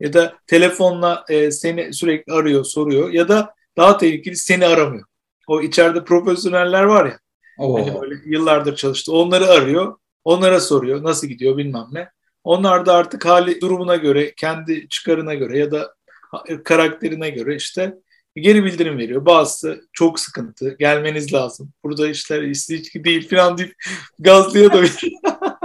Ya 0.00 0.12
da 0.12 0.34
telefonla 0.46 1.24
e, 1.28 1.50
seni 1.50 1.94
sürekli 1.94 2.32
arıyor, 2.32 2.64
soruyor. 2.64 3.10
Ya 3.10 3.28
da 3.28 3.54
daha 3.76 3.98
tehlikeli 3.98 4.36
seni 4.36 4.66
aramıyor. 4.66 5.04
O 5.48 5.60
içeride 5.60 6.04
profesyoneller 6.04 6.82
var 6.82 7.06
ya. 7.06 7.18
Hani 7.58 8.00
böyle 8.00 8.14
yıllardır 8.26 8.76
çalıştı. 8.76 9.12
Onları 9.12 9.46
arıyor. 9.46 9.96
Onlara 10.24 10.60
soruyor. 10.60 11.02
Nasıl 11.02 11.26
gidiyor 11.26 11.56
bilmem 11.56 11.86
ne. 11.92 12.08
Onlar 12.44 12.86
da 12.86 12.94
artık 12.94 13.26
hali 13.26 13.60
durumuna 13.60 13.96
göre, 13.96 14.34
kendi 14.34 14.88
çıkarına 14.88 15.34
göre 15.34 15.58
ya 15.58 15.70
da 15.70 15.94
karakterine 16.64 17.30
göre 17.30 17.56
işte 17.56 17.94
geri 18.36 18.64
bildirim 18.64 18.98
veriyor. 18.98 19.26
Bazısı 19.26 19.80
çok 19.92 20.20
sıkıntı, 20.20 20.76
gelmeniz 20.78 21.32
lazım. 21.32 21.72
Burada 21.84 22.08
işler 22.08 22.42
istici 22.42 23.04
değil 23.04 23.28
falan 23.28 23.58
deyip 23.58 23.74
gazlıyor 24.18 24.72
da 24.72 24.82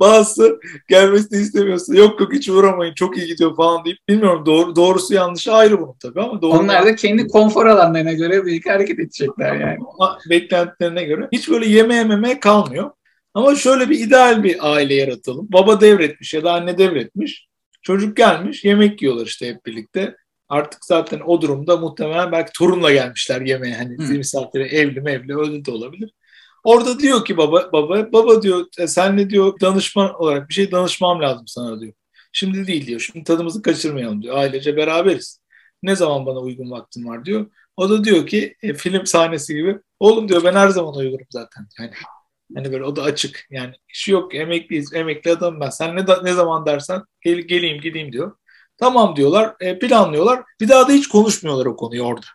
Bazısı 0.00 0.60
gelmesini 0.88 1.40
istemiyorsa 1.40 1.94
yok 1.94 2.20
yok 2.20 2.32
hiç 2.32 2.48
uğramayın 2.48 2.94
çok 2.94 3.18
iyi 3.18 3.26
gidiyor 3.26 3.56
falan 3.56 3.84
deyip 3.84 3.98
bilmiyorum 4.08 4.46
doğru, 4.46 4.76
doğrusu 4.76 5.14
yanlışı 5.14 5.52
ayrı 5.52 5.80
bunun 5.80 5.96
tabii 6.02 6.20
ama 6.20 6.42
doğru. 6.42 6.58
Onlar 6.58 6.86
da 6.86 6.94
kendi 6.96 7.28
konfor 7.28 7.66
alanlarına 7.66 8.12
göre 8.12 8.46
bir 8.46 8.64
hareket 8.64 8.98
edecekler 8.98 9.54
yani. 9.54 9.78
Ama 9.98 10.18
beklentilerine 10.30 11.04
göre 11.04 11.28
hiç 11.32 11.48
böyle 11.50 11.66
yeme 11.66 11.94
yememe 11.94 12.40
kalmıyor. 12.40 12.90
Ama 13.34 13.54
şöyle 13.54 13.90
bir 13.90 13.98
ideal 13.98 14.44
bir 14.44 14.72
aile 14.72 14.94
yaratalım. 14.94 15.46
Baba 15.52 15.80
devretmiş 15.80 16.34
ya 16.34 16.44
da 16.44 16.52
anne 16.52 16.78
devretmiş. 16.78 17.48
Çocuk 17.82 18.16
gelmiş 18.16 18.64
yemek 18.64 19.02
yiyorlar 19.02 19.26
işte 19.26 19.48
hep 19.48 19.66
birlikte 19.66 20.16
artık 20.50 20.84
zaten 20.84 21.20
o 21.26 21.40
durumda 21.42 21.76
muhtemelen 21.76 22.32
belki 22.32 22.52
torunla 22.52 22.92
gelmişler 22.92 23.40
yemeğe 23.40 23.74
hani 23.74 23.98
hmm. 23.98 24.16
misafire 24.16 24.68
evli 24.68 25.00
mevli 25.00 25.36
öyle 25.36 25.64
de 25.64 25.70
olabilir. 25.70 26.10
Orada 26.64 26.98
diyor 26.98 27.24
ki 27.24 27.36
baba 27.36 27.72
baba 27.72 28.12
baba 28.12 28.42
diyor 28.42 28.66
e, 28.78 28.86
sen 28.86 29.16
ne 29.16 29.30
diyor 29.30 29.60
danışman 29.60 30.14
olarak 30.14 30.48
bir 30.48 30.54
şey 30.54 30.72
danışmam 30.72 31.22
lazım 31.22 31.46
sana 31.46 31.80
diyor. 31.80 31.92
Şimdi 32.32 32.66
değil 32.66 32.86
diyor. 32.86 33.00
Şimdi 33.00 33.24
tadımızı 33.24 33.62
kaçırmayalım 33.62 34.22
diyor. 34.22 34.36
Ailece 34.36 34.76
beraberiz. 34.76 35.40
Ne 35.82 35.96
zaman 35.96 36.26
bana 36.26 36.38
uygun 36.38 36.70
vaktin 36.70 37.08
var 37.08 37.24
diyor. 37.24 37.46
O 37.76 37.90
da 37.90 38.04
diyor 38.04 38.26
ki 38.26 38.54
e, 38.62 38.74
film 38.74 39.06
sahnesi 39.06 39.54
gibi. 39.54 39.78
Oğlum 40.00 40.28
diyor 40.28 40.44
ben 40.44 40.54
her 40.54 40.68
zaman 40.68 40.94
uygunum 40.94 41.26
zaten. 41.30 41.66
Yani 41.78 41.90
hani 42.54 42.72
böyle 42.72 42.84
o 42.84 42.96
da 42.96 43.02
açık. 43.02 43.46
Yani 43.50 43.74
işi 43.88 44.12
yok 44.12 44.34
emekliyiz. 44.34 44.94
Emekli 44.94 45.30
adam 45.30 45.60
ben. 45.60 45.70
Sen 45.70 45.96
ne, 45.96 46.04
ne 46.22 46.32
zaman 46.32 46.66
dersen 46.66 47.02
gel, 47.20 47.38
geleyim 47.38 47.80
gideyim 47.80 48.12
diyor. 48.12 48.36
Tamam 48.80 49.16
diyorlar, 49.16 49.54
e, 49.60 49.78
planlıyorlar. 49.78 50.42
Bir 50.60 50.68
daha 50.68 50.88
da 50.88 50.92
hiç 50.92 51.08
konuşmuyorlar 51.08 51.66
o 51.66 51.76
konuyu 51.76 52.02
orada. 52.02 52.26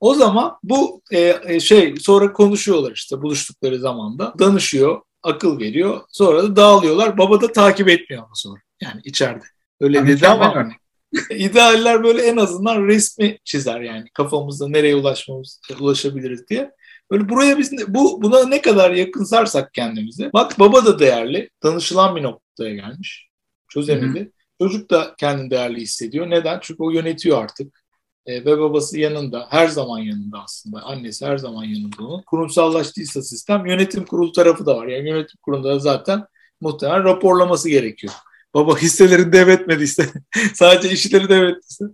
O 0.00 0.14
zaman 0.14 0.56
bu 0.62 1.02
e, 1.12 1.36
e, 1.44 1.60
şey 1.60 1.96
sonra 1.96 2.32
konuşuyorlar 2.32 2.92
işte 2.92 3.22
buluştukları 3.22 3.78
zamanda. 3.78 4.34
Danışıyor, 4.38 5.00
akıl 5.22 5.60
veriyor. 5.60 6.00
Sonra 6.08 6.42
da 6.42 6.56
dağılıyorlar. 6.56 7.18
Baba 7.18 7.40
da 7.40 7.52
takip 7.52 7.88
etmiyor 7.88 8.22
ama 8.22 8.34
sonra. 8.34 8.60
Yani 8.82 9.00
içeride. 9.04 9.44
Öyle 9.80 9.96
yani 9.96 10.08
dedi 10.08 10.28
ama 10.28 10.54
örnek. 10.54 10.76
idealler 11.30 12.04
böyle 12.04 12.22
en 12.22 12.36
azından 12.36 12.86
resmi 12.86 13.38
çizer 13.44 13.80
yani 13.80 14.04
kafamızda 14.14 14.68
nereye 14.68 14.94
ulaşmamız 14.94 15.60
ulaşabiliriz 15.80 16.48
diye. 16.48 16.70
Böyle 17.10 17.28
buraya 17.28 17.58
biz 17.58 17.88
bu 17.88 18.22
buna 18.22 18.44
ne 18.46 18.60
kadar 18.60 18.90
yakınsarsak 18.90 19.74
kendimizi. 19.74 20.30
Bak 20.32 20.58
baba 20.58 20.84
da 20.84 20.98
değerli. 20.98 21.50
Danışılan 21.62 22.16
bir 22.16 22.22
noktaya 22.22 22.74
gelmiş. 22.74 23.28
Çözemedi. 23.68 24.20
Hı-hı. 24.20 24.30
Çocuk 24.62 24.90
da 24.90 25.14
kendini 25.18 25.50
değerli 25.50 25.80
hissediyor. 25.80 26.30
Neden? 26.30 26.58
Çünkü 26.62 26.82
o 26.82 26.90
yönetiyor 26.90 27.42
artık. 27.42 27.84
E, 28.26 28.44
ve 28.44 28.58
babası 28.58 28.98
yanında, 28.98 29.46
her 29.50 29.68
zaman 29.68 29.98
yanında 29.98 30.38
aslında. 30.44 30.82
Annesi 30.82 31.26
her 31.26 31.38
zaman 31.38 31.64
yanında 31.64 32.04
onun. 32.04 32.22
Kurumsallaştıysa 32.22 33.22
sistem, 33.22 33.66
yönetim 33.66 34.04
kurulu 34.04 34.32
tarafı 34.32 34.66
da 34.66 34.76
var. 34.76 34.86
Yani 34.86 35.08
yönetim 35.08 35.38
kurulunda 35.42 35.78
zaten 35.78 36.24
muhtemelen 36.60 37.04
raporlaması 37.04 37.68
gerekiyor. 37.68 38.12
baba 38.54 38.78
hisseleri 38.78 39.32
devretmediyse, 39.32 40.12
sadece 40.54 40.90
işleri 40.90 41.28
devrettiyse, 41.28 41.84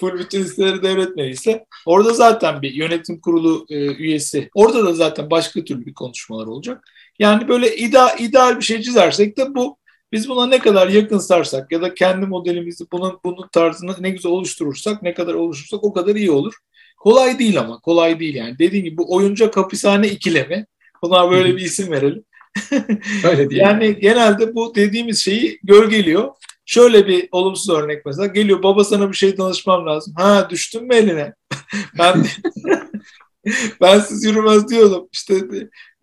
full 0.00 0.18
bütün 0.18 0.44
hisseleri 0.44 0.82
devretmediyse 0.82 1.64
orada 1.86 2.12
zaten 2.14 2.62
bir 2.62 2.74
yönetim 2.74 3.20
kurulu 3.20 3.66
e, 3.70 3.76
üyesi. 3.76 4.50
Orada 4.54 4.84
da 4.84 4.94
zaten 4.94 5.30
başka 5.30 5.64
türlü 5.64 5.86
bir 5.86 5.94
konuşmalar 5.94 6.46
olacak. 6.46 6.84
Yani 7.18 7.48
böyle 7.48 7.76
ida, 7.76 8.14
ideal 8.14 8.56
bir 8.56 8.64
şey 8.64 8.82
çizersek 8.82 9.36
de 9.38 9.54
bu 9.54 9.77
biz 10.12 10.28
buna 10.28 10.46
ne 10.46 10.58
kadar 10.58 10.88
yakın 10.88 11.18
sarsak 11.18 11.72
ya 11.72 11.82
da 11.82 11.94
kendi 11.94 12.26
modelimizi 12.26 12.84
bunun 12.92 13.20
bunun 13.24 13.48
tarzını 13.52 13.94
ne 14.00 14.10
güzel 14.10 14.32
oluşturursak, 14.32 15.02
ne 15.02 15.14
kadar 15.14 15.34
oluşturursak 15.34 15.84
o 15.84 15.92
kadar 15.92 16.16
iyi 16.16 16.30
olur. 16.30 16.54
Kolay 16.98 17.38
değil 17.38 17.60
ama 17.60 17.80
kolay 17.80 18.20
değil 18.20 18.34
yani. 18.34 18.58
Dediğim 18.58 18.84
gibi 18.84 18.96
bu 18.96 19.14
oyuncak 19.14 19.56
hapishane 19.56 20.08
ikilemi. 20.08 20.66
Buna 21.02 21.30
böyle 21.30 21.56
bir 21.56 21.62
isim 21.62 21.92
verelim. 21.92 22.24
Öyle 23.24 23.50
değil. 23.50 23.60
yani 23.60 24.00
genelde 24.00 24.54
bu 24.54 24.74
dediğimiz 24.74 25.18
şeyi 25.24 25.58
gölgeliyor. 25.62 26.30
Şöyle 26.66 27.06
bir 27.06 27.28
olumsuz 27.32 27.70
örnek 27.70 28.06
mesela 28.06 28.26
geliyor 28.26 28.62
baba 28.62 28.84
sana 28.84 29.10
bir 29.10 29.16
şey 29.16 29.38
danışmam 29.38 29.86
lazım. 29.86 30.14
Ha 30.16 30.50
düştün 30.50 30.86
mü 30.86 30.94
eline? 30.94 31.34
ben 31.98 32.26
ben 33.80 33.98
siz 33.98 34.24
yürümez 34.24 34.68
diyordum. 34.68 35.08
İşte 35.12 35.34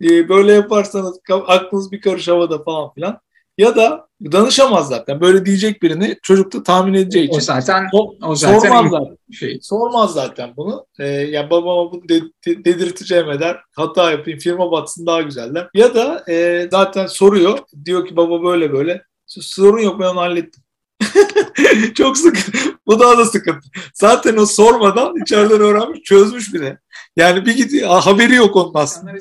e, 0.02 0.30
böyle 0.30 0.54
yaparsanız 0.54 1.20
aklınız 1.30 1.92
bir 1.92 2.02
karış 2.02 2.28
havada 2.28 2.64
falan 2.64 2.94
filan. 2.94 3.20
Ya 3.58 3.76
da 3.76 4.08
danışamaz 4.32 4.88
zaten. 4.88 5.22
Böyle 5.22 5.46
diyecek 5.46 5.82
birini 5.82 6.18
çocuk 6.22 6.54
da 6.54 6.64
tahmin 6.64 6.94
edeceği 6.94 7.26
için. 7.26 7.38
O 7.38 7.42
zaten, 7.42 7.88
o 8.22 8.36
zaten 8.36 8.60
sormaz 8.60 8.92
zaten. 8.92 9.18
Şey. 9.32 9.60
Sormaz 9.62 10.14
zaten 10.14 10.54
bunu. 10.58 10.86
Ee, 11.00 11.08
ya 11.08 11.26
yani 11.26 11.50
babama 11.50 11.92
bunu 11.92 12.10
de, 12.10 12.22
de, 12.22 12.66
dedirteceğim 12.66 13.32
eder. 13.32 13.60
Hata 13.72 14.12
yapayım 14.12 14.40
firma 14.40 14.72
batsın 14.72 15.06
daha 15.06 15.22
güzeller. 15.22 15.70
Ya 15.74 15.96
da 15.96 16.24
e, 16.30 16.68
zaten 16.72 17.08
soruyor. 17.08 17.60
Diyor 17.86 18.08
ki 18.08 18.16
baba 18.16 18.44
böyle 18.44 18.74
böyle. 18.74 19.02
Sorun 19.28 19.80
yok 19.80 20.00
ben 20.00 20.06
onu 20.06 20.20
hallettim. 20.20 20.64
Çok 21.96 22.18
sıkıntı. 22.18 22.58
Bu 22.88 23.00
daha 23.00 23.18
da 23.18 23.26
sıkıntı. 23.26 23.68
Zaten 23.94 24.38
o 24.38 24.46
sormadan 24.46 25.14
içeriden 25.22 25.62
öğrenmiş, 25.62 26.02
çözmüş 26.02 26.54
bile. 26.54 26.80
Yani 27.16 27.46
bir 27.46 27.58
git 27.58 27.84
haberi 27.84 28.36
yok 28.36 28.56
onun 28.56 28.72
aslında. 28.74 29.12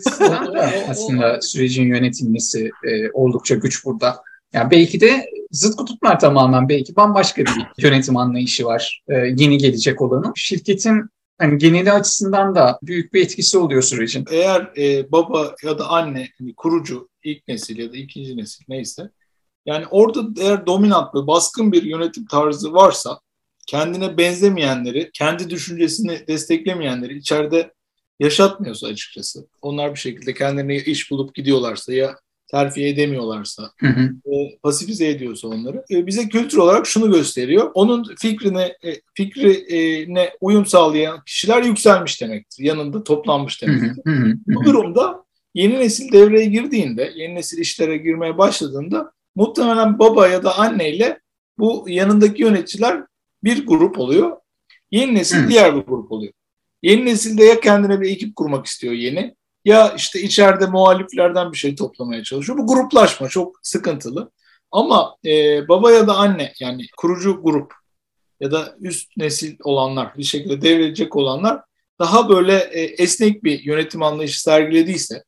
aslında 0.88 1.40
sürecin 1.40 1.88
yönetilmesi 1.88 2.70
e, 2.84 3.10
oldukça 3.10 3.54
güç 3.54 3.84
burada. 3.84 4.22
Yani 4.52 4.70
belki 4.70 5.00
de 5.00 5.30
zıt 5.50 5.76
kutuplar 5.76 6.20
tamamen 6.20 6.68
belki 6.68 6.96
bambaşka 6.96 7.42
bir 7.42 7.66
yönetim 7.78 8.16
anlayışı 8.16 8.64
var 8.64 9.02
e, 9.08 9.14
yeni 9.14 9.58
gelecek 9.58 10.00
olanın. 10.00 10.32
Şirketin 10.36 11.02
hani 11.38 11.58
geneli 11.58 11.92
açısından 11.92 12.54
da 12.54 12.78
büyük 12.82 13.14
bir 13.14 13.22
etkisi 13.22 13.58
oluyor 13.58 13.82
sürecin. 13.82 14.24
Eğer 14.30 14.72
e, 14.76 15.12
baba 15.12 15.54
ya 15.64 15.78
da 15.78 15.88
anne 15.88 16.28
hani 16.38 16.54
kurucu 16.54 17.08
ilk 17.24 17.48
nesil 17.48 17.78
ya 17.78 17.92
da 17.92 17.96
ikinci 17.96 18.36
nesil 18.36 18.64
neyse 18.68 19.10
yani 19.66 19.86
orada 19.90 20.24
eğer 20.40 20.66
dominant 20.66 21.14
ve 21.14 21.26
baskın 21.26 21.72
bir 21.72 21.82
yönetim 21.82 22.26
tarzı 22.26 22.72
varsa 22.72 23.20
kendine 23.66 24.18
benzemeyenleri, 24.18 25.10
kendi 25.12 25.50
düşüncesini 25.50 26.26
desteklemeyenleri 26.28 27.16
içeride 27.16 27.73
yaşatmıyorsa 28.20 28.86
açıkçası. 28.86 29.46
Onlar 29.62 29.94
bir 29.94 29.98
şekilde 29.98 30.34
kendilerine 30.34 30.76
iş 30.76 31.10
bulup 31.10 31.34
gidiyorlarsa 31.34 31.94
ya 31.94 32.16
terfi 32.50 32.86
edemiyorlarsa, 32.86 33.70
hı 33.80 33.86
hı. 33.86 34.10
E, 34.34 34.58
pasifize 34.62 35.08
ediyorsa 35.08 35.48
onları. 35.48 35.84
E, 35.90 36.06
bize 36.06 36.28
kültür 36.28 36.58
olarak 36.58 36.86
şunu 36.86 37.12
gösteriyor. 37.12 37.70
Onun 37.74 38.14
fikrine 38.18 38.76
e, 38.84 39.00
fikrine 39.14 40.30
uyum 40.40 40.66
sağlayan 40.66 41.24
kişiler 41.26 41.62
yükselmiş 41.62 42.20
demektir. 42.20 42.64
Yanında 42.64 43.04
toplanmış 43.04 43.62
demektir. 43.62 44.02
Hı 44.06 44.10
hı 44.10 44.26
hı. 44.26 44.34
Bu 44.46 44.64
durumda 44.64 45.24
yeni 45.54 45.74
nesil 45.74 46.12
devreye 46.12 46.46
girdiğinde, 46.46 47.12
yeni 47.14 47.34
nesil 47.34 47.58
işlere 47.58 47.96
girmeye 47.96 48.38
başladığında 48.38 49.12
muhtemelen 49.34 49.98
baba 49.98 50.28
ya 50.28 50.42
da 50.42 50.58
anneyle 50.58 51.20
bu 51.58 51.84
yanındaki 51.88 52.42
yöneticiler 52.42 53.02
bir 53.44 53.66
grup 53.66 53.98
oluyor. 53.98 54.36
Yeni 54.90 55.14
nesil 55.14 55.36
Hı. 55.36 55.48
diğer 55.48 55.76
bir 55.76 55.80
grup 55.80 56.12
oluyor. 56.12 56.32
Yeni 56.84 57.04
nesilde 57.04 57.44
ya 57.44 57.60
kendine 57.60 58.00
bir 58.00 58.10
ekip 58.10 58.36
kurmak 58.36 58.66
istiyor 58.66 58.92
yeni 58.92 59.34
ya 59.64 59.94
işte 59.96 60.20
içeride 60.20 60.66
muhaliflerden 60.66 61.52
bir 61.52 61.56
şey 61.56 61.74
toplamaya 61.74 62.22
çalışıyor. 62.22 62.58
Bu 62.58 62.66
gruplaşma 62.66 63.28
çok 63.28 63.56
sıkıntılı. 63.62 64.30
Ama 64.70 65.16
e, 65.24 65.68
baba 65.68 65.92
ya 65.92 66.06
da 66.06 66.16
anne 66.16 66.52
yani 66.60 66.86
kurucu 66.96 67.42
grup 67.42 67.74
ya 68.40 68.52
da 68.52 68.76
üst 68.80 69.16
nesil 69.16 69.56
olanlar 69.62 70.18
bir 70.18 70.22
şekilde 70.22 70.62
devredecek 70.62 71.16
olanlar 71.16 71.60
daha 71.98 72.28
böyle 72.28 72.56
e, 72.56 72.80
esnek 72.82 73.44
bir 73.44 73.64
yönetim 73.64 74.02
anlayışı 74.02 74.42
sergilediyse, 74.42 75.24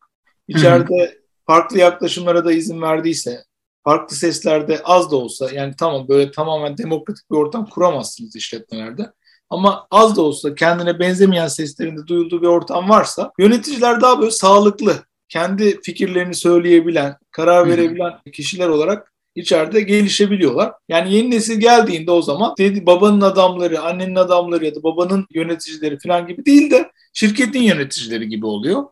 içeride 0.49 1.19
farklı 1.47 1.79
yaklaşımlara 1.79 2.45
da 2.45 2.53
izin 2.53 2.83
verdiyse, 2.83 3.45
farklı 3.85 4.17
seslerde 4.17 4.81
az 4.85 5.11
da 5.11 5.17
olsa 5.17 5.51
yani 5.53 5.75
tamam 5.79 6.09
böyle 6.09 6.31
tamamen 6.31 6.79
demokratik 6.79 7.31
bir 7.31 7.37
ortam 7.37 7.67
kuramazsınız 7.67 8.37
işletmelerde. 8.37 9.13
Ama 9.51 9.87
az 9.91 10.17
da 10.17 10.23
olsa 10.23 10.55
kendine 10.55 10.99
benzemeyen 10.99 11.49
seslerin 11.49 11.97
de 11.97 12.07
duyulduğu 12.07 12.43
bir 12.43 12.47
ortam 12.47 12.89
varsa 12.89 13.33
yöneticiler 13.39 14.01
daha 14.01 14.21
böyle 14.21 14.31
sağlıklı, 14.31 14.95
kendi 15.29 15.81
fikirlerini 15.81 16.35
söyleyebilen, 16.35 17.17
karar 17.31 17.69
verebilen 17.69 18.13
kişiler 18.33 18.69
olarak 18.69 19.13
içeride 19.35 19.81
gelişebiliyorlar. 19.81 20.73
Yani 20.89 21.15
yeni 21.15 21.31
nesil 21.31 21.61
geldiğinde 21.61 22.11
o 22.11 22.23
zaman 22.23 22.55
dedi 22.59 22.87
babanın 22.87 23.21
adamları, 23.21 23.81
annenin 23.81 24.15
adamları 24.15 24.65
ya 24.65 24.75
da 24.75 24.83
babanın 24.83 25.27
yöneticileri 25.31 25.99
falan 25.99 26.27
gibi 26.27 26.47
değil 26.47 26.71
de 26.71 26.91
şirketin 27.13 27.63
yöneticileri 27.63 28.29
gibi 28.29 28.47
oluyor. 28.47 28.85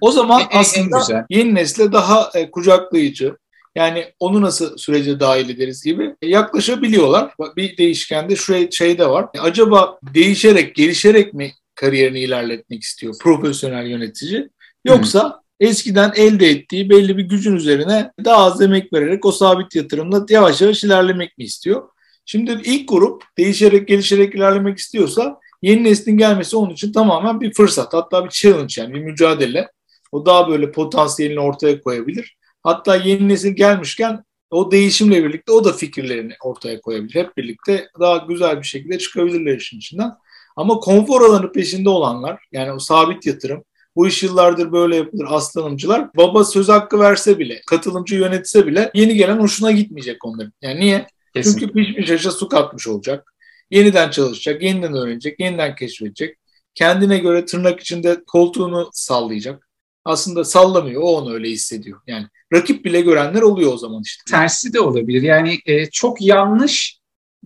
O 0.00 0.10
zaman 0.10 0.42
aslında 0.52 1.26
yeni 1.30 1.54
nesle 1.54 1.92
daha 1.92 2.30
e, 2.34 2.50
kucaklayıcı, 2.50 3.36
yani 3.74 4.04
onu 4.20 4.42
nasıl 4.42 4.76
sürece 4.76 5.20
dahil 5.20 5.50
ederiz 5.50 5.84
gibi 5.84 6.14
yaklaşabiliyorlar. 6.22 7.34
Bir 7.56 7.76
değişkende 7.76 8.36
şu 8.36 8.72
şey 8.72 8.98
de 8.98 9.08
var. 9.08 9.26
Acaba 9.38 9.98
değişerek, 10.14 10.74
gelişerek 10.74 11.34
mi 11.34 11.52
kariyerini 11.74 12.20
ilerletmek 12.20 12.82
istiyor 12.82 13.14
profesyonel 13.20 13.86
yönetici? 13.86 14.48
Yoksa 14.84 15.22
hmm. 15.22 15.68
eskiden 15.68 16.12
elde 16.16 16.50
ettiği 16.50 16.90
belli 16.90 17.16
bir 17.16 17.22
gücün 17.22 17.56
üzerine 17.56 18.12
daha 18.24 18.44
az 18.44 18.60
emek 18.60 18.92
vererek 18.92 19.26
o 19.26 19.32
sabit 19.32 19.74
yatırımla 19.74 20.26
yavaş 20.28 20.60
yavaş 20.60 20.84
ilerlemek 20.84 21.38
mi 21.38 21.44
istiyor? 21.44 21.88
Şimdi 22.24 22.60
ilk 22.64 22.88
grup 22.88 23.22
değişerek, 23.38 23.88
gelişerek 23.88 24.34
ilerlemek 24.34 24.78
istiyorsa 24.78 25.40
yeni 25.62 25.84
neslin 25.84 26.18
gelmesi 26.18 26.56
onun 26.56 26.70
için 26.70 26.92
tamamen 26.92 27.40
bir 27.40 27.52
fırsat. 27.54 27.94
Hatta 27.94 28.24
bir 28.24 28.30
challenge 28.30 28.74
yani 28.76 28.94
bir 28.94 29.00
mücadele. 29.00 29.68
O 30.12 30.26
daha 30.26 30.48
böyle 30.48 30.72
potansiyelini 30.72 31.40
ortaya 31.40 31.80
koyabilir. 31.80 32.36
Hatta 32.62 32.96
yeni 32.96 33.28
nesil 33.28 33.56
gelmişken 33.56 34.24
o 34.50 34.70
değişimle 34.70 35.24
birlikte 35.24 35.52
o 35.52 35.64
da 35.64 35.72
fikirlerini 35.72 36.32
ortaya 36.42 36.80
koyabilir. 36.80 37.14
Hep 37.14 37.36
birlikte 37.36 37.88
daha 38.00 38.16
güzel 38.16 38.58
bir 38.58 38.66
şekilde 38.66 38.98
çıkabilirler 38.98 39.56
işin 39.56 39.78
içinden. 39.78 40.10
Ama 40.56 40.74
konfor 40.74 41.22
alanı 41.22 41.52
peşinde 41.52 41.88
olanlar 41.88 42.40
yani 42.52 42.72
o 42.72 42.78
sabit 42.78 43.26
yatırım 43.26 43.64
bu 43.96 44.08
iş 44.08 44.22
yıllardır 44.22 44.72
böyle 44.72 44.96
yapılır 44.96 45.26
aslanımcılar. 45.28 46.16
Baba 46.16 46.44
söz 46.44 46.68
hakkı 46.68 47.00
verse 47.00 47.38
bile, 47.38 47.60
katılımcı 47.66 48.16
yönetse 48.16 48.66
bile 48.66 48.90
yeni 48.94 49.14
gelen 49.14 49.38
hoşuna 49.38 49.70
gitmeyecek 49.70 50.24
onların. 50.24 50.52
Yani 50.62 50.80
niye? 50.80 51.06
Kesin. 51.34 51.58
Çünkü 51.58 51.72
pişmiş 51.72 52.10
aşa 52.10 52.30
su 52.30 52.48
katmış 52.48 52.88
olacak. 52.88 53.34
Yeniden 53.70 54.10
çalışacak, 54.10 54.62
yeniden 54.62 54.94
öğrenecek, 54.94 55.40
yeniden 55.40 55.74
keşfedecek. 55.74 56.36
Kendine 56.74 57.18
göre 57.18 57.44
tırnak 57.44 57.80
içinde 57.80 58.24
koltuğunu 58.26 58.90
sallayacak 58.92 59.69
aslında 60.04 60.44
sallamıyor. 60.44 61.02
O 61.02 61.16
onu 61.16 61.34
öyle 61.34 61.48
hissediyor. 61.48 62.00
Yani 62.06 62.26
rakip 62.52 62.84
bile 62.84 63.00
görenler 63.00 63.42
oluyor 63.42 63.72
o 63.72 63.76
zaman 63.76 64.02
işte. 64.02 64.22
Tersi 64.30 64.72
de 64.72 64.80
olabilir. 64.80 65.22
Yani 65.22 65.58
e, 65.66 65.90
çok 65.90 66.22
yanlış 66.22 67.00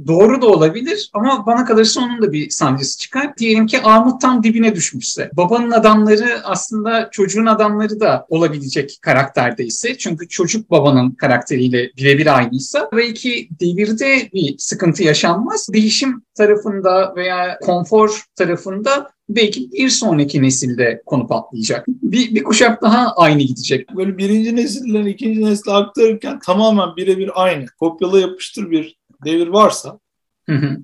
doğru 0.07 0.43
da 0.43 0.47
olabilir 0.47 1.11
ama 1.13 1.47
bana 1.47 1.65
kalırsa 1.65 2.01
onun 2.01 2.23
da 2.23 2.33
bir 2.33 2.51
sancısı 2.51 2.99
çıkar. 2.99 3.37
Diyelim 3.39 3.67
ki 3.67 3.83
armut 3.83 4.21
tam 4.21 4.43
dibine 4.43 4.75
düşmüşse. 4.75 5.31
Babanın 5.33 5.71
adamları 5.71 6.41
aslında 6.45 7.09
çocuğun 7.13 7.47
adamları 7.47 8.01
da 8.01 8.27
olabilecek 8.29 8.99
karakterde 9.03 9.65
ise. 9.65 9.99
Çünkü 9.99 10.29
çocuk 10.29 10.71
babanın 10.71 11.11
karakteriyle 11.11 11.91
birebir 11.97 12.39
aynıysa 12.39 12.89
belki 12.97 13.49
devirde 13.61 14.29
bir 14.35 14.55
sıkıntı 14.59 15.03
yaşanmaz. 15.03 15.69
Değişim 15.73 16.23
tarafında 16.35 17.15
veya 17.17 17.59
konfor 17.59 18.25
tarafında 18.37 19.14
belki 19.29 19.73
bir 19.73 19.89
sonraki 19.89 20.43
nesilde 20.43 21.03
konu 21.07 21.27
patlayacak. 21.27 21.87
Bir, 21.89 22.35
bir 22.35 22.45
kuşak 22.45 22.83
daha 22.83 23.13
aynı 23.17 23.43
gidecek. 23.43 23.97
Böyle 23.97 24.19
birinci 24.19 24.57
nesilden 24.57 25.07
ikinci 25.07 25.45
nesile 25.45 25.73
aktarırken 25.73 26.39
tamamen 26.39 26.97
birebir 26.97 27.31
aynı. 27.35 27.67
Kopyala 27.81 28.21
yapıştır 28.21 28.71
bir 28.71 28.97
devir 29.25 29.47
varsa 29.47 29.99
hı 30.47 30.55
hı. 30.55 30.77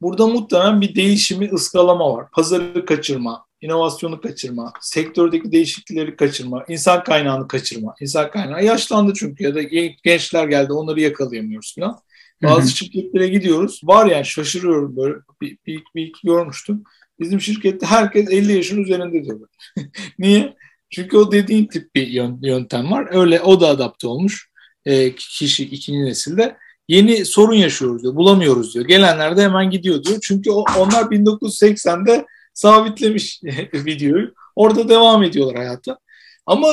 burada 0.00 0.26
muhtemelen 0.26 0.80
bir 0.80 0.94
değişimi 0.94 1.50
ıskalama 1.52 2.16
var. 2.16 2.30
Pazarı 2.30 2.86
kaçırma, 2.86 3.44
inovasyonu 3.60 4.20
kaçırma, 4.20 4.72
sektördeki 4.80 5.52
değişiklikleri 5.52 6.16
kaçırma, 6.16 6.64
insan 6.68 7.04
kaynağını 7.04 7.48
kaçırma. 7.48 7.94
İnsan 8.00 8.30
kaynağı 8.30 8.64
yaşlandı 8.64 9.12
çünkü 9.16 9.44
ya 9.44 9.54
da 9.54 9.62
gençler 10.04 10.48
geldi 10.48 10.72
onları 10.72 11.00
yakalayamıyoruz 11.00 11.74
falan. 11.74 11.98
Bazı 12.42 12.70
şirketlere 12.70 13.28
gidiyoruz. 13.28 13.80
Var 13.84 14.06
yani 14.06 14.24
şaşırıyorum 14.24 14.96
böyle 14.96 15.14
bir, 15.42 15.58
bir, 15.66 15.82
bir 15.94 16.12
görmüştüm. 16.24 16.84
Bizim 17.20 17.40
şirkette 17.40 17.86
herkes 17.86 18.30
50 18.30 18.52
yaşın 18.52 18.82
üzerinde 18.82 19.24
diyor. 19.24 19.40
Niye? 20.18 20.54
Çünkü 20.90 21.16
o 21.16 21.32
dediğin 21.32 21.66
tip 21.66 21.94
bir 21.94 22.06
yöntem 22.42 22.90
var. 22.90 23.08
Öyle 23.12 23.40
o 23.40 23.60
da 23.60 23.68
adapte 23.68 24.06
olmuş 24.06 24.50
e, 24.84 25.14
kişi 25.14 25.64
ikinci 25.64 26.04
nesilde. 26.04 26.56
Yeni 26.88 27.24
sorun 27.24 27.54
yaşıyoruz 27.54 28.02
diyor. 28.02 28.16
Bulamıyoruz 28.16 28.74
diyor. 28.74 28.84
Gelenler 28.84 29.36
de 29.36 29.42
hemen 29.42 29.70
gidiyor 29.70 30.04
diyor. 30.04 30.18
Çünkü 30.22 30.50
onlar 30.50 31.02
1980'de 31.02 32.26
sabitlemiş 32.54 33.40
videoyu. 33.74 34.34
Orada 34.56 34.88
devam 34.88 35.22
ediyorlar 35.22 35.56
hayata. 35.56 35.98
Ama 36.46 36.68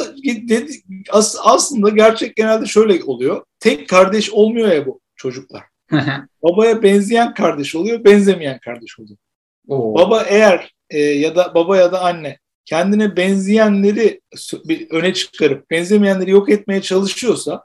dedi, 0.47 0.71
aslında 1.43 1.89
gerçek 1.89 2.35
genelde 2.35 2.65
şöyle 2.65 3.03
oluyor. 3.03 3.43
Tek 3.59 3.89
kardeş 3.89 4.29
olmuyor 4.29 4.71
ya 4.71 4.85
bu 4.85 4.99
çocuklar. 5.15 5.63
Babaya 6.43 6.83
benzeyen 6.83 7.33
kardeş 7.33 7.75
oluyor, 7.75 8.03
benzemeyen 8.03 8.59
kardeş 8.59 8.99
oluyor. 8.99 9.17
Oo. 9.67 9.95
Baba 9.95 10.23
eğer 10.23 10.71
e, 10.89 10.99
ya 10.99 11.35
da 11.35 11.55
baba 11.55 11.77
ya 11.77 11.91
da 11.91 12.01
anne 12.01 12.39
kendine 12.65 13.17
benzeyenleri 13.17 14.21
öne 14.89 15.13
çıkarıp 15.13 15.71
benzemeyenleri 15.71 16.31
yok 16.31 16.49
etmeye 16.49 16.81
çalışıyorsa 16.81 17.63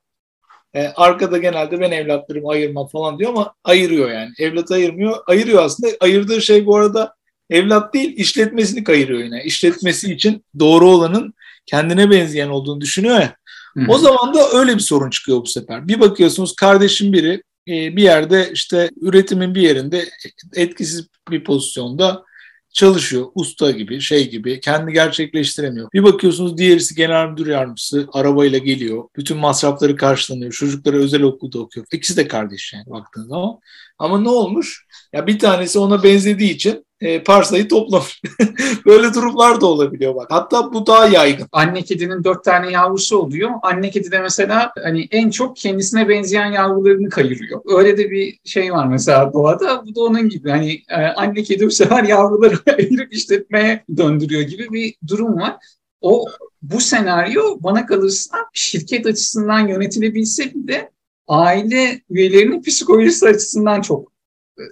e, 0.75 0.87
arkada 0.87 1.39
genelde 1.39 1.81
ben 1.81 1.91
evlatlarımı 1.91 2.51
ayırmam 2.51 2.87
falan 2.87 3.19
diyor 3.19 3.31
ama 3.31 3.55
ayırıyor 3.65 4.11
yani. 4.11 4.31
Evlat 4.39 4.71
ayırmıyor. 4.71 5.17
Ayırıyor 5.27 5.65
aslında. 5.65 5.93
Ayırdığı 6.01 6.43
şey 6.43 6.67
bu 6.67 6.77
arada 6.77 7.15
evlat 7.51 7.95
değil 7.95 8.17
işletmesini 8.17 8.85
kayırıyor 8.85 9.21
yine. 9.21 9.45
İşletmesi 9.45 10.13
için 10.13 10.45
doğru 10.59 10.91
olanın 10.91 11.35
kendine 11.67 12.11
benzeyen 12.11 12.49
olduğunu 12.49 12.81
düşünüyor 12.81 13.21
ya. 13.21 13.37
Hı. 13.77 13.85
O 13.89 13.99
zaman 13.99 14.35
da 14.35 14.49
öyle 14.53 14.75
bir 14.75 14.81
sorun 14.81 15.11
çıkıyor 15.11 15.43
bu 15.43 15.47
sefer. 15.47 15.89
Bir 15.89 16.01
bakıyorsunuz 16.01 16.57
kardeşim 16.57 17.13
biri 17.13 17.43
bir 17.67 18.03
yerde 18.03 18.51
işte 18.53 18.91
üretimin 19.01 19.55
bir 19.55 19.63
yerinde 19.63 20.09
etkisiz 20.55 21.09
bir 21.31 21.45
pozisyonda 21.45 22.25
çalışıyor. 22.73 23.27
Usta 23.35 23.71
gibi, 23.71 24.01
şey 24.01 24.31
gibi. 24.31 24.61
Kendi 24.61 24.93
gerçekleştiremiyor. 24.93 25.89
Bir 25.93 26.03
bakıyorsunuz 26.03 26.59
diğerisi 26.59 26.95
genel 26.95 27.29
müdür 27.29 27.47
yardımcısı 27.47 28.09
arabayla 28.13 28.59
geliyor. 28.59 29.05
Bütün 29.17 29.37
masrafları 29.37 29.97
karşılanıyor. 29.97 30.53
Çocukları 30.53 30.97
özel 30.97 31.23
okulda 31.23 31.59
okuyor. 31.59 31.87
İkisi 31.93 32.17
de 32.17 32.29
kardeş 32.29 32.73
yani 32.73 32.91
baktığınız 32.91 33.29
zaman. 33.29 33.59
Ama 33.99 34.21
ne 34.21 34.29
olmuş? 34.29 34.87
Ya 35.13 35.27
bir 35.27 35.39
tanesi 35.39 35.79
ona 35.79 36.03
benzediği 36.03 36.51
için 36.51 36.85
e, 37.03 37.23
parsayı 37.23 37.69
toplamış. 37.69 38.23
Böyle 38.87 39.15
durumlar 39.15 39.61
da 39.61 39.67
olabiliyor 39.67 40.15
bak. 40.15 40.27
Hatta 40.31 40.73
bu 40.73 40.87
daha 40.87 41.07
yaygın. 41.07 41.47
Anne 41.53 41.83
kedinin 41.83 42.25
dört 42.25 42.45
tane 42.45 42.71
yavrusu 42.71 43.19
oluyor. 43.19 43.51
Anne 43.63 43.91
kedi 43.91 44.11
de 44.11 44.21
mesela 44.21 44.73
hani 44.83 45.09
en 45.11 45.31
çok 45.31 45.57
kendisine 45.57 46.09
benzeyen 46.09 46.53
yavrularını 46.53 47.09
kayırıyor. 47.09 47.61
Öyle 47.79 47.99
de 47.99 48.11
bir 48.11 48.39
şey 48.45 48.73
var 48.73 48.87
mesela 48.87 49.33
doğada. 49.33 49.87
Bu 49.87 49.95
da 49.95 50.01
onun 50.01 50.29
gibi. 50.29 50.51
Hani 50.51 50.83
e, 50.89 50.97
anne 50.97 51.43
kedi 51.43 51.67
bu 51.67 51.71
sefer 51.71 52.05
yavruları 52.05 52.55
ayırıp 52.79 53.13
işletmeye 53.15 53.85
döndürüyor 53.97 54.43
gibi 54.43 54.73
bir 54.73 54.95
durum 55.09 55.41
var. 55.41 55.57
O 56.01 56.27
bu 56.63 56.81
senaryo 56.81 57.43
bana 57.61 57.87
kalırsa 57.87 58.37
şirket 58.53 59.07
açısından 59.07 59.69
yönetilebilse 59.69 60.53
de 60.55 60.91
aile 61.29 62.01
üyelerinin 62.11 62.63
psikolojisi 62.63 63.29
açısından 63.29 63.81
çok 63.81 64.12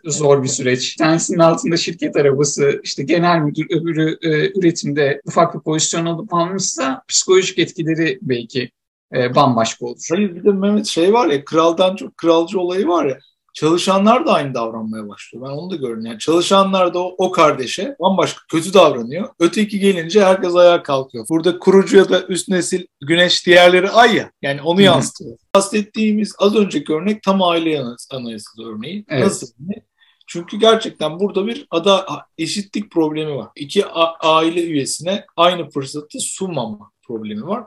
zor 0.05 0.43
bir 0.43 0.49
süreç. 0.49 0.97
Tanesinin 0.97 1.39
altında 1.39 1.77
şirket 1.77 2.17
arabası, 2.17 2.81
işte 2.85 3.03
genel 3.03 3.39
müdür, 3.39 3.67
öbürü 3.71 4.19
e, 4.23 4.59
üretimde 4.59 5.21
ufak 5.25 5.55
bir 5.55 5.61
pozisyon 5.61 6.07
alıp 6.07 6.35
almışsa 6.35 7.03
psikolojik 7.09 7.59
etkileri 7.59 8.19
belki 8.23 8.71
e, 9.15 9.35
bambaşka 9.35 9.87
olur. 9.87 10.07
Hayır 10.11 10.35
bir 10.35 10.45
de 10.45 10.53
Mehmet 10.53 10.87
şey 10.87 11.13
var 11.13 11.29
ya 11.29 11.45
kraldan 11.45 11.97
çok 11.97 12.17
kralcı 12.17 12.61
olayı 12.61 12.89
var 12.89 13.07
ya 13.07 13.19
çalışanlar 13.55 14.27
da 14.27 14.33
aynı 14.33 14.55
davranmaya 14.55 15.09
başlıyor. 15.09 15.47
Ben 15.47 15.51
onu 15.51 15.71
da 15.71 15.77
gördüm. 15.77 16.07
Yani 16.07 16.19
çalışanlar 16.19 16.95
da 16.95 16.99
o, 16.99 17.15
o 17.19 17.31
kardeşe 17.31 17.97
bambaşka 18.01 18.41
kötü 18.49 18.75
davranıyor. 18.75 19.29
Öteki 19.41 19.79
gelince 19.79 20.25
herkes 20.25 20.55
ayağa 20.55 20.83
kalkıyor. 20.83 21.27
Burada 21.31 21.59
kurucu 21.59 21.97
ya 21.97 22.09
da 22.09 22.27
üst 22.27 22.49
nesil 22.49 22.87
güneş 23.01 23.47
diğerleri 23.47 23.91
ay 23.91 24.17
ya. 24.17 24.31
Yani 24.43 24.63
onu 24.63 24.83
yansıtıyor. 24.83 25.39
Bahsettiğimiz 25.55 26.35
az 26.39 26.57
önceki 26.57 26.93
örnek 26.93 27.23
tam 27.23 27.43
aile 27.43 27.83
anayasası 28.11 28.63
örneği. 28.63 29.05
Evet. 29.09 29.25
Nasıl? 29.25 29.47
Çünkü 30.27 30.57
gerçekten 30.57 31.21
burada 31.21 31.47
bir 31.47 31.67
ada 31.71 32.07
eşitlik 32.39 32.91
problemi 32.91 33.37
var. 33.37 33.49
İki 33.57 33.87
aile 34.21 34.63
üyesine 34.63 35.25
aynı 35.37 35.71
fırsatı 35.71 36.21
sunmama 36.21 36.91
problemi 37.07 37.47
var. 37.47 37.65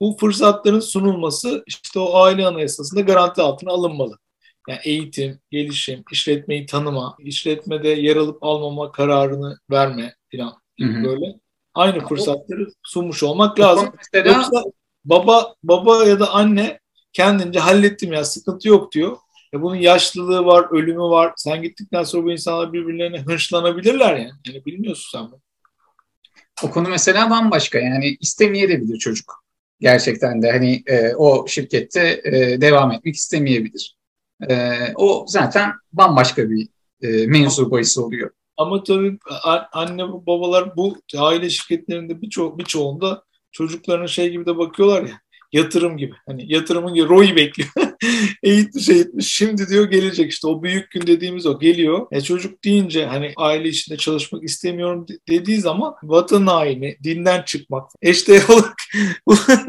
Bu 0.00 0.16
fırsatların 0.20 0.80
sunulması 0.80 1.64
işte 1.66 1.98
o 1.98 2.18
aile 2.18 2.46
anayasasında 2.46 3.00
garanti 3.00 3.42
altına 3.42 3.70
alınmalı. 3.70 4.18
Yani 4.68 4.80
eğitim, 4.84 5.40
gelişim, 5.50 6.04
işletmeyi 6.12 6.66
tanıma, 6.66 7.16
işletmede 7.18 7.88
yer 7.88 8.16
alıp 8.16 8.42
almama 8.42 8.92
kararını 8.92 9.58
verme 9.70 10.14
falan 10.32 10.54
gibi 10.76 11.04
böyle 11.04 11.34
aynı 11.74 12.06
fırsatları 12.06 12.66
sunmuş 12.82 13.22
olmak 13.22 13.60
lazım. 13.60 13.88
Mesela... 13.96 14.36
Yoksa 14.36 14.64
baba 15.04 15.54
baba 15.62 16.04
ya 16.04 16.20
da 16.20 16.30
anne 16.30 16.80
kendince 17.12 17.58
hallettim 17.58 18.12
ya 18.12 18.24
sıkıntı 18.24 18.68
yok 18.68 18.92
diyor. 18.92 19.16
Ya 19.52 19.62
bunun 19.62 19.76
yaşlılığı 19.76 20.44
var, 20.44 20.66
ölümü 20.70 21.02
var. 21.02 21.32
Sen 21.36 21.62
gittikten 21.62 22.02
sonra 22.02 22.24
bu 22.24 22.32
insanlar 22.32 22.72
birbirlerine 22.72 23.18
hınçlanabilirler 23.18 24.16
yani. 24.16 24.32
Yani 24.46 24.64
bilmiyorsun 24.64 25.18
sen 25.18 25.30
bunu. 25.30 25.40
O 26.62 26.70
konu 26.70 26.88
mesela 26.88 27.30
bambaşka 27.30 27.78
yani 27.78 28.16
istemeyebilir 28.20 28.98
çocuk. 28.98 29.44
Gerçekten 29.80 30.42
de 30.42 30.50
hani 30.50 30.82
e, 30.86 31.14
o 31.14 31.46
şirkette 31.48 32.20
e, 32.24 32.60
devam 32.60 32.92
etmek 32.92 33.14
istemeyebilir. 33.14 33.93
E, 34.50 34.78
o 34.94 35.24
zaten 35.28 35.72
bambaşka 35.92 36.50
bir 36.50 36.68
e, 37.02 37.26
mevzu 37.26 37.70
bahisi 37.70 38.00
oluyor. 38.00 38.30
Ama 38.56 38.82
tabii 38.82 39.18
anne 39.72 40.02
babalar 40.26 40.76
bu 40.76 40.96
aile 41.16 41.50
şirketlerinde 41.50 42.22
birço 42.22 42.58
birçoğunda 42.58 43.24
çocuklarına 43.52 44.06
şey 44.06 44.30
gibi 44.30 44.46
de 44.46 44.58
bakıyorlar 44.58 45.02
ya 45.02 45.20
yatırım 45.54 45.96
gibi. 45.96 46.14
Hani 46.26 46.52
yatırımın 46.52 47.08
ROI 47.08 47.36
bekliyor. 47.36 47.70
eğitmiş 48.42 48.88
eğitmiş. 48.88 49.34
Şimdi 49.34 49.68
diyor 49.68 49.84
gelecek 49.90 50.32
işte 50.32 50.46
o 50.46 50.62
büyük 50.62 50.90
gün 50.90 51.06
dediğimiz 51.06 51.46
o 51.46 51.58
geliyor. 51.58 52.06
E 52.12 52.20
çocuk 52.20 52.64
deyince 52.64 53.06
hani 53.06 53.32
aile 53.36 53.68
içinde 53.68 53.98
çalışmak 53.98 54.44
istemiyorum 54.44 55.06
dediği 55.28 55.60
zaman 55.60 55.94
vatan 56.02 56.46
haini, 56.46 56.96
dinden 57.02 57.42
çıkmak, 57.42 57.90
eşdeğer 58.02 58.44
olarak 58.48 58.76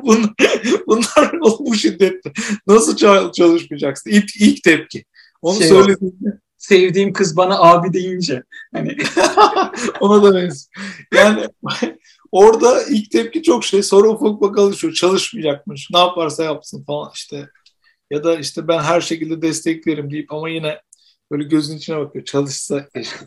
bunlar, 0.04 0.34
bunlar 0.88 1.32
bu 1.60 1.76
şiddetle 1.76 2.32
nasıl 2.67 2.95
çalışmayacaksın? 3.32 4.10
İlk, 4.10 4.36
ilk 4.41 4.63
tepki. 4.63 5.06
Onu 5.41 5.60
şey 5.60 5.67
söylediğinde 5.67 6.39
sevdiğim 6.58 7.13
kız 7.13 7.38
bana 7.38 7.60
abi 7.60 7.93
deyince. 7.93 8.43
Hani 8.74 8.98
ona 10.00 10.24
da 10.24 10.36
benziyor. 10.36 10.69
Yani 11.13 11.48
orada 12.32 12.84
ilk 12.84 13.12
tepki 13.12 13.43
çok 13.43 13.65
şey. 13.65 13.84
Sonra 13.84 14.10
ufak 14.10 14.32
ufak 14.32 14.58
alışıyor. 14.58 14.93
Çalışmayacakmış. 14.93 15.89
Ne 15.93 16.00
yaparsa 16.00 16.43
yapsın 16.43 16.84
falan 16.84 17.12
işte. 17.15 17.50
Ya 18.12 18.24
da 18.24 18.36
işte 18.36 18.68
ben 18.68 18.80
her 18.80 19.02
şekilde 19.02 19.41
desteklerim 19.41 20.12
deyip 20.12 20.34
ama 20.34 20.50
yine 20.50 20.82
böyle 21.32 21.44
gözün 21.44 21.78
içine 21.78 21.98
bakıyor. 21.98 22.26
Çalışsa 22.26 22.88
keşke. 22.89 23.26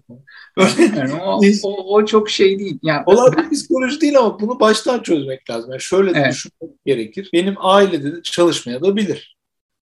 yani 0.96 1.14
o, 1.14 1.40
o, 1.62 1.94
o, 1.94 2.06
çok 2.06 2.30
şey 2.30 2.58
değil. 2.58 2.78
Yani 2.82 3.02
Olay 3.06 3.30
ben... 3.36 3.50
psikoloji 3.50 4.00
değil 4.00 4.18
ama 4.18 4.40
bunu 4.40 4.60
baştan 4.60 5.02
çözmek 5.02 5.50
lazım. 5.50 5.70
Yani 5.70 5.80
şöyle 5.80 6.10
evet. 6.10 6.32
düşünmek 6.32 6.84
gerekir. 6.86 7.30
Benim 7.32 7.54
ailede 7.58 8.16
de 8.16 8.22
çalışmaya 8.22 8.82
da 8.82 8.96
bilir. 8.96 9.36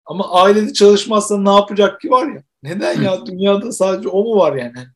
Ama 0.05 0.31
ailede 0.31 0.73
çalışmazsa 0.73 1.37
ne 1.37 1.53
yapacak 1.53 2.01
ki 2.01 2.11
var 2.11 2.27
ya. 2.27 2.43
Neden 2.63 3.01
ya? 3.01 3.25
Dünyada 3.25 3.71
sadece 3.71 4.09
o 4.09 4.23
mu 4.23 4.35
var 4.35 4.55
yani? 4.55 4.87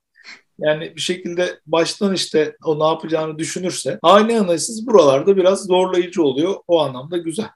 Yani 0.60 0.96
bir 0.96 1.02
şekilde 1.02 1.60
baştan 1.66 2.14
işte 2.14 2.56
o 2.66 2.80
ne 2.80 2.84
yapacağını 2.84 3.40
düşünürse 3.40 4.00
aile 4.04 4.40
analiz 4.40 4.88
buralarda 4.88 5.38
biraz 5.38 5.66
zorlayıcı 5.66 6.24
oluyor. 6.24 6.56
O 6.68 6.82
anlamda 6.82 7.18
güzel. 7.18 7.50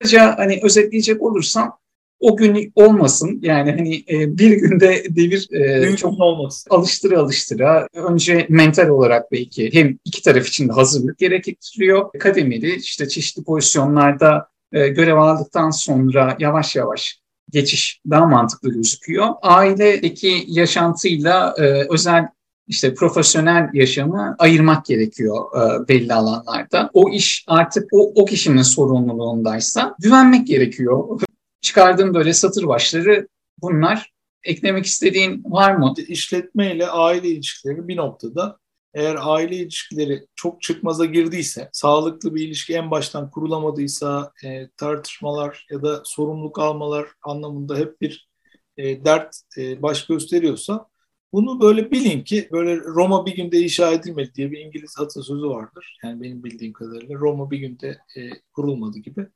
Kısaca 0.00 0.38
hani 0.38 0.60
özetleyecek 0.62 1.22
olursam 1.22 1.78
o 2.20 2.36
gün 2.36 2.72
olmasın. 2.74 3.38
Yani 3.42 3.70
hani 3.70 3.96
e, 3.96 4.38
bir 4.38 4.50
günde 4.50 5.04
devir 5.10 5.48
e, 5.52 5.96
çok 5.96 6.20
olmasın. 6.20 6.70
alıştıra 6.70 7.20
alıştıra 7.20 7.88
önce 7.94 8.46
mental 8.48 8.88
olarak 8.88 9.32
belki 9.32 9.74
hem 9.74 9.98
iki 10.04 10.22
taraf 10.22 10.48
için 10.48 10.68
de 10.68 10.72
hazırlık 10.72 11.18
gerektiriyor. 11.18 12.10
Kademeli 12.18 12.76
işte 12.76 13.08
çeşitli 13.08 13.44
pozisyonlarda 13.44 14.48
e, 14.72 14.88
görev 14.88 15.16
aldıktan 15.16 15.70
sonra 15.70 16.36
yavaş 16.38 16.76
yavaş 16.76 17.20
geçiş 17.50 18.00
daha 18.10 18.26
mantıklı 18.26 18.72
gözüküyor. 18.72 19.28
Ailedeki 19.42 20.44
yaşantıyla 20.46 21.54
e, 21.58 21.62
özel 21.90 22.28
işte 22.66 22.94
profesyonel 22.94 23.70
yaşamı 23.74 24.36
ayırmak 24.38 24.86
gerekiyor 24.86 25.44
e, 25.56 25.88
belli 25.88 26.14
alanlarda. 26.14 26.90
O 26.92 27.10
iş 27.10 27.44
artık 27.46 27.88
o, 27.92 28.12
o 28.14 28.24
kişinin 28.24 28.62
sorumluluğundaysa 28.62 29.94
güvenmek 29.98 30.46
gerekiyor. 30.46 31.20
Çıkardığım 31.60 32.14
böyle 32.14 32.32
satır 32.32 32.66
başları 32.66 33.28
bunlar. 33.62 34.12
Eklemek 34.44 34.86
istediğin 34.86 35.44
var 35.44 35.76
mı? 35.76 35.94
İşletme 36.08 36.74
ile 36.74 36.86
aile 36.86 37.28
ilişkileri 37.28 37.88
bir 37.88 37.96
noktada 37.96 38.58
eğer 38.96 39.16
aile 39.20 39.56
ilişkileri 39.56 40.26
çok 40.34 40.62
çıkmaza 40.62 41.04
girdiyse, 41.04 41.68
sağlıklı 41.72 42.34
bir 42.34 42.46
ilişki 42.46 42.74
en 42.74 42.90
baştan 42.90 43.30
kurulamadıysa, 43.30 44.32
e, 44.44 44.68
tartışmalar 44.76 45.66
ya 45.70 45.82
da 45.82 46.02
sorumluluk 46.04 46.58
almalar 46.58 47.06
anlamında 47.22 47.76
hep 47.76 48.00
bir 48.00 48.28
e, 48.76 49.04
dert 49.04 49.36
e, 49.58 49.82
baş 49.82 50.06
gösteriyorsa 50.06 50.86
bunu 51.32 51.60
böyle 51.60 51.90
bilin 51.90 52.24
ki 52.24 52.48
böyle 52.52 52.76
Roma 52.76 53.26
bir 53.26 53.36
günde 53.36 53.58
inşa 53.58 53.92
edilmedi 53.92 54.34
diye 54.34 54.50
bir 54.50 54.58
İngiliz 54.58 54.98
atasözü 54.98 55.46
vardır. 55.48 55.98
Yani 56.04 56.22
benim 56.22 56.44
bildiğim 56.44 56.72
kadarıyla 56.72 57.14
Roma 57.14 57.50
bir 57.50 57.58
günde 57.58 57.98
e, 58.16 58.30
kurulmadı 58.52 58.98
gibi. 58.98 59.26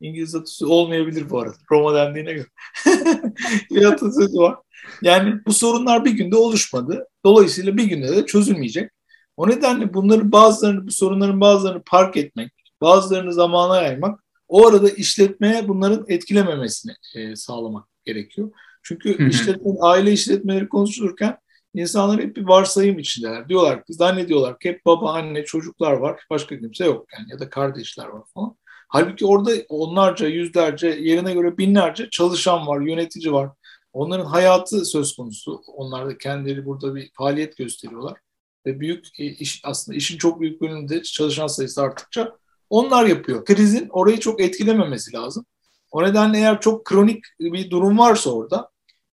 İngiliz 0.00 0.34
atasözü 0.34 0.70
olmayabilir 0.72 1.30
bu 1.30 1.40
arada. 1.40 1.56
Roma 1.70 1.94
dendiğine 1.94 2.32
göre. 2.32 2.46
bir 3.70 3.84
atasözü 3.84 4.38
var. 4.38 4.56
Yani 5.02 5.34
bu 5.46 5.52
sorunlar 5.52 6.04
bir 6.04 6.10
günde 6.10 6.36
oluşmadı. 6.36 7.08
Dolayısıyla 7.24 7.76
bir 7.76 7.84
günde 7.84 8.16
de 8.16 8.26
çözülmeyecek. 8.26 8.90
O 9.36 9.48
nedenle 9.48 9.94
bunların 9.94 10.32
bazılarını, 10.32 10.86
bu 10.86 10.90
sorunların 10.90 11.40
bazılarını 11.40 11.82
park 11.86 12.16
etmek, 12.16 12.52
bazılarını 12.80 13.32
zamana 13.32 13.82
yaymak, 13.82 14.24
o 14.48 14.66
arada 14.68 14.90
işletmeye 14.90 15.68
bunların 15.68 16.04
etkilememesini 16.08 16.92
e, 17.16 17.36
sağlamak 17.36 17.88
gerekiyor. 18.04 18.50
Çünkü 18.82 19.18
hı 19.18 19.22
hı. 19.22 19.28
işletme, 19.28 19.70
aile 19.80 20.12
işletmeleri 20.12 20.68
konuşulurken 20.68 21.38
insanlar 21.74 22.20
hep 22.20 22.36
bir 22.36 22.42
varsayım 22.42 22.98
içindeler. 22.98 23.48
Diyorlar 23.48 23.84
ki, 23.84 23.94
zannediyorlar 23.94 24.58
ki 24.58 24.68
hep 24.68 24.86
baba, 24.86 25.12
anne, 25.12 25.44
çocuklar 25.44 25.92
var, 25.92 26.20
başka 26.30 26.58
kimse 26.58 26.84
yok 26.84 27.06
yani 27.18 27.30
ya 27.30 27.38
da 27.38 27.50
kardeşler 27.50 28.06
var 28.06 28.22
falan. 28.34 28.56
Halbuki 28.88 29.26
orada 29.26 29.50
onlarca, 29.68 30.26
yüzlerce, 30.26 30.88
yerine 30.88 31.34
göre 31.34 31.58
binlerce 31.58 32.08
çalışan 32.10 32.66
var, 32.66 32.80
yönetici 32.80 33.32
var. 33.32 33.50
Onların 33.92 34.26
hayatı 34.26 34.84
söz 34.84 35.16
konusu. 35.16 35.62
Onlar 35.66 36.06
da 36.06 36.18
kendileri 36.18 36.66
burada 36.66 36.94
bir 36.94 37.10
faaliyet 37.14 37.56
gösteriyorlar. 37.56 38.18
Ve 38.66 38.80
büyük 38.80 39.06
e, 39.18 39.24
iş, 39.24 39.60
aslında 39.64 39.96
işin 39.96 40.18
çok 40.18 40.40
büyük 40.40 40.60
bölümünde 40.60 41.02
çalışan 41.02 41.46
sayısı 41.46 41.82
arttıkça 41.82 42.36
onlar 42.70 43.06
yapıyor. 43.06 43.44
Krizin 43.44 43.88
orayı 43.88 44.20
çok 44.20 44.40
etkilememesi 44.40 45.12
lazım. 45.12 45.44
O 45.90 46.02
nedenle 46.02 46.38
eğer 46.38 46.60
çok 46.60 46.84
kronik 46.84 47.24
bir 47.40 47.70
durum 47.70 47.98
varsa 47.98 48.30
orada 48.30 48.70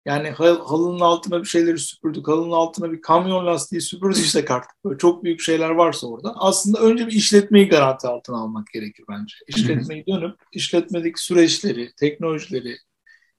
yani 0.06 0.30
halının 0.30 1.00
altına 1.00 1.42
bir 1.42 1.48
şeyleri 1.48 1.80
süpürdük, 1.80 2.28
halının 2.28 2.52
altına 2.52 2.92
bir 2.92 3.02
kamyon 3.02 3.46
lastiği 3.46 3.82
süpürdüysek 3.82 4.52
artık 4.52 4.72
böyle 4.86 4.98
çok 4.98 5.24
büyük 5.24 5.42
şeyler 5.42 5.70
varsa 5.70 6.08
orada 6.08 6.34
aslında 6.36 6.80
önce 6.80 7.08
bir 7.08 7.12
işletmeyi 7.12 7.70
garanti 7.70 8.08
altına 8.08 8.38
almak 8.38 8.68
gerekir 8.74 9.06
bence. 9.10 9.36
İşletmeyi 9.48 10.06
dönüp 10.08 10.36
işletmedeki 10.52 11.24
süreçleri, 11.24 11.92
teknolojileri, 12.00 12.78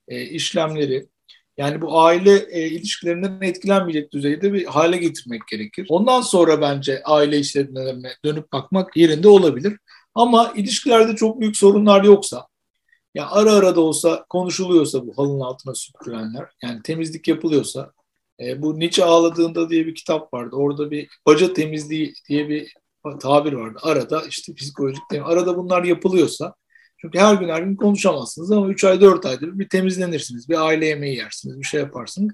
e, 0.07 0.21
işlemleri 0.21 1.07
yani 1.57 1.81
bu 1.81 1.99
aile 2.01 2.45
e, 2.49 2.67
ilişkilerinden 2.67 3.41
etkilenmeyecek 3.41 4.13
düzeyde 4.13 4.53
bir 4.53 4.65
hale 4.65 4.97
getirmek 4.97 5.47
gerekir. 5.47 5.85
Ondan 5.89 6.21
sonra 6.21 6.61
bence 6.61 7.03
aile 7.03 7.39
işletmelerine 7.39 8.11
dönüp 8.25 8.51
bakmak 8.51 8.97
yerinde 8.97 9.27
olabilir. 9.27 9.77
Ama 10.15 10.53
ilişkilerde 10.55 11.15
çok 11.15 11.41
büyük 11.41 11.57
sorunlar 11.57 12.03
yoksa, 12.03 12.47
ya 13.15 13.29
ara 13.31 13.53
ara 13.53 13.75
da 13.75 13.81
olsa 13.81 14.25
konuşuluyorsa 14.29 15.07
bu 15.07 15.17
halının 15.17 15.39
altına 15.39 15.75
süpürülenler, 15.75 16.45
yani 16.63 16.81
temizlik 16.83 17.27
yapılıyorsa, 17.27 17.91
e, 18.39 18.61
bu 18.61 18.79
Nietzsche 18.79 19.03
ağladığında 19.05 19.69
diye 19.69 19.85
bir 19.85 19.95
kitap 19.95 20.33
vardı. 20.33 20.55
Orada 20.55 20.91
bir 20.91 21.09
baca 21.25 21.53
temizliği 21.53 22.13
diye 22.29 22.49
bir 22.49 22.73
tabir 23.19 23.53
vardı. 23.53 23.79
Arada 23.81 24.23
işte 24.29 24.53
psikolojik 24.53 25.01
temizlik, 25.09 25.31
arada 25.31 25.57
bunlar 25.57 25.83
yapılıyorsa, 25.83 26.53
çünkü 27.01 27.19
her 27.19 27.35
gün 27.35 27.49
her 27.49 27.61
gün 27.61 27.75
konuşamazsınız 27.75 28.51
ama 28.51 28.67
3 28.67 28.83
ay 28.83 29.01
4 29.01 29.25
aydır 29.25 29.59
bir 29.59 29.69
temizlenirsiniz, 29.69 30.49
bir 30.49 30.65
aile 30.65 30.85
yemeği 30.85 31.17
yersiniz, 31.17 31.59
bir 31.59 31.65
şey 31.65 31.79
yaparsınız. 31.79 32.33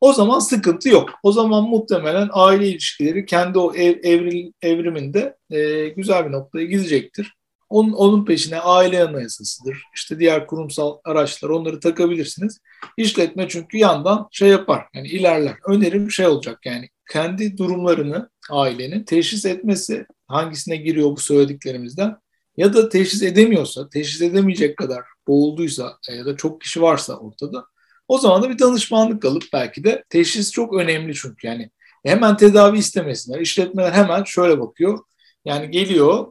O 0.00 0.12
zaman 0.12 0.38
sıkıntı 0.38 0.88
yok. 0.88 1.10
O 1.22 1.32
zaman 1.32 1.64
muhtemelen 1.64 2.28
aile 2.32 2.68
ilişkileri 2.68 3.26
kendi 3.26 3.58
o 3.58 3.74
ev, 3.74 3.96
evril, 4.02 4.52
evriminde 4.62 5.36
e, 5.50 5.88
güzel 5.88 6.26
bir 6.26 6.32
noktaya 6.32 6.64
gidecektir. 6.66 7.37
Onun, 7.68 7.92
onun 7.92 8.24
peşine 8.24 8.60
aile 8.60 9.04
anayasasıdır. 9.04 9.82
İşte 9.94 10.18
diğer 10.18 10.46
kurumsal 10.46 10.98
araçlar 11.04 11.48
onları 11.48 11.80
takabilirsiniz. 11.80 12.58
İşletme 12.96 13.48
çünkü 13.48 13.78
yandan 13.78 14.28
şey 14.30 14.48
yapar. 14.48 14.84
Yani 14.94 15.08
ilerler. 15.08 15.54
Önerim 15.66 16.10
şey 16.10 16.26
olacak 16.26 16.58
yani 16.64 16.88
kendi 17.12 17.58
durumlarını 17.58 18.30
ailenin 18.50 19.04
teşhis 19.04 19.44
etmesi 19.44 20.06
hangisine 20.26 20.76
giriyor 20.76 21.10
bu 21.10 21.20
söylediklerimizden 21.20 22.16
ya 22.56 22.74
da 22.74 22.88
teşhis 22.88 23.22
edemiyorsa, 23.22 23.88
teşhis 23.88 24.22
edemeyecek 24.22 24.76
kadar 24.76 25.04
boğulduysa 25.26 25.98
ya 26.16 26.26
da 26.26 26.36
çok 26.36 26.60
kişi 26.60 26.82
varsa 26.82 27.16
ortada 27.16 27.64
o 28.08 28.18
zaman 28.18 28.42
da 28.42 28.50
bir 28.50 28.58
danışmanlık 28.58 29.24
alıp 29.24 29.44
belki 29.52 29.84
de 29.84 30.04
teşhis 30.08 30.52
çok 30.52 30.74
önemli 30.74 31.14
çünkü 31.14 31.46
yani 31.46 31.70
hemen 32.04 32.36
tedavi 32.36 32.78
istemesinler. 32.78 33.40
İşletmeler 33.40 33.92
hemen 33.92 34.24
şöyle 34.24 34.60
bakıyor. 34.60 34.98
Yani 35.44 35.70
geliyor 35.70 36.26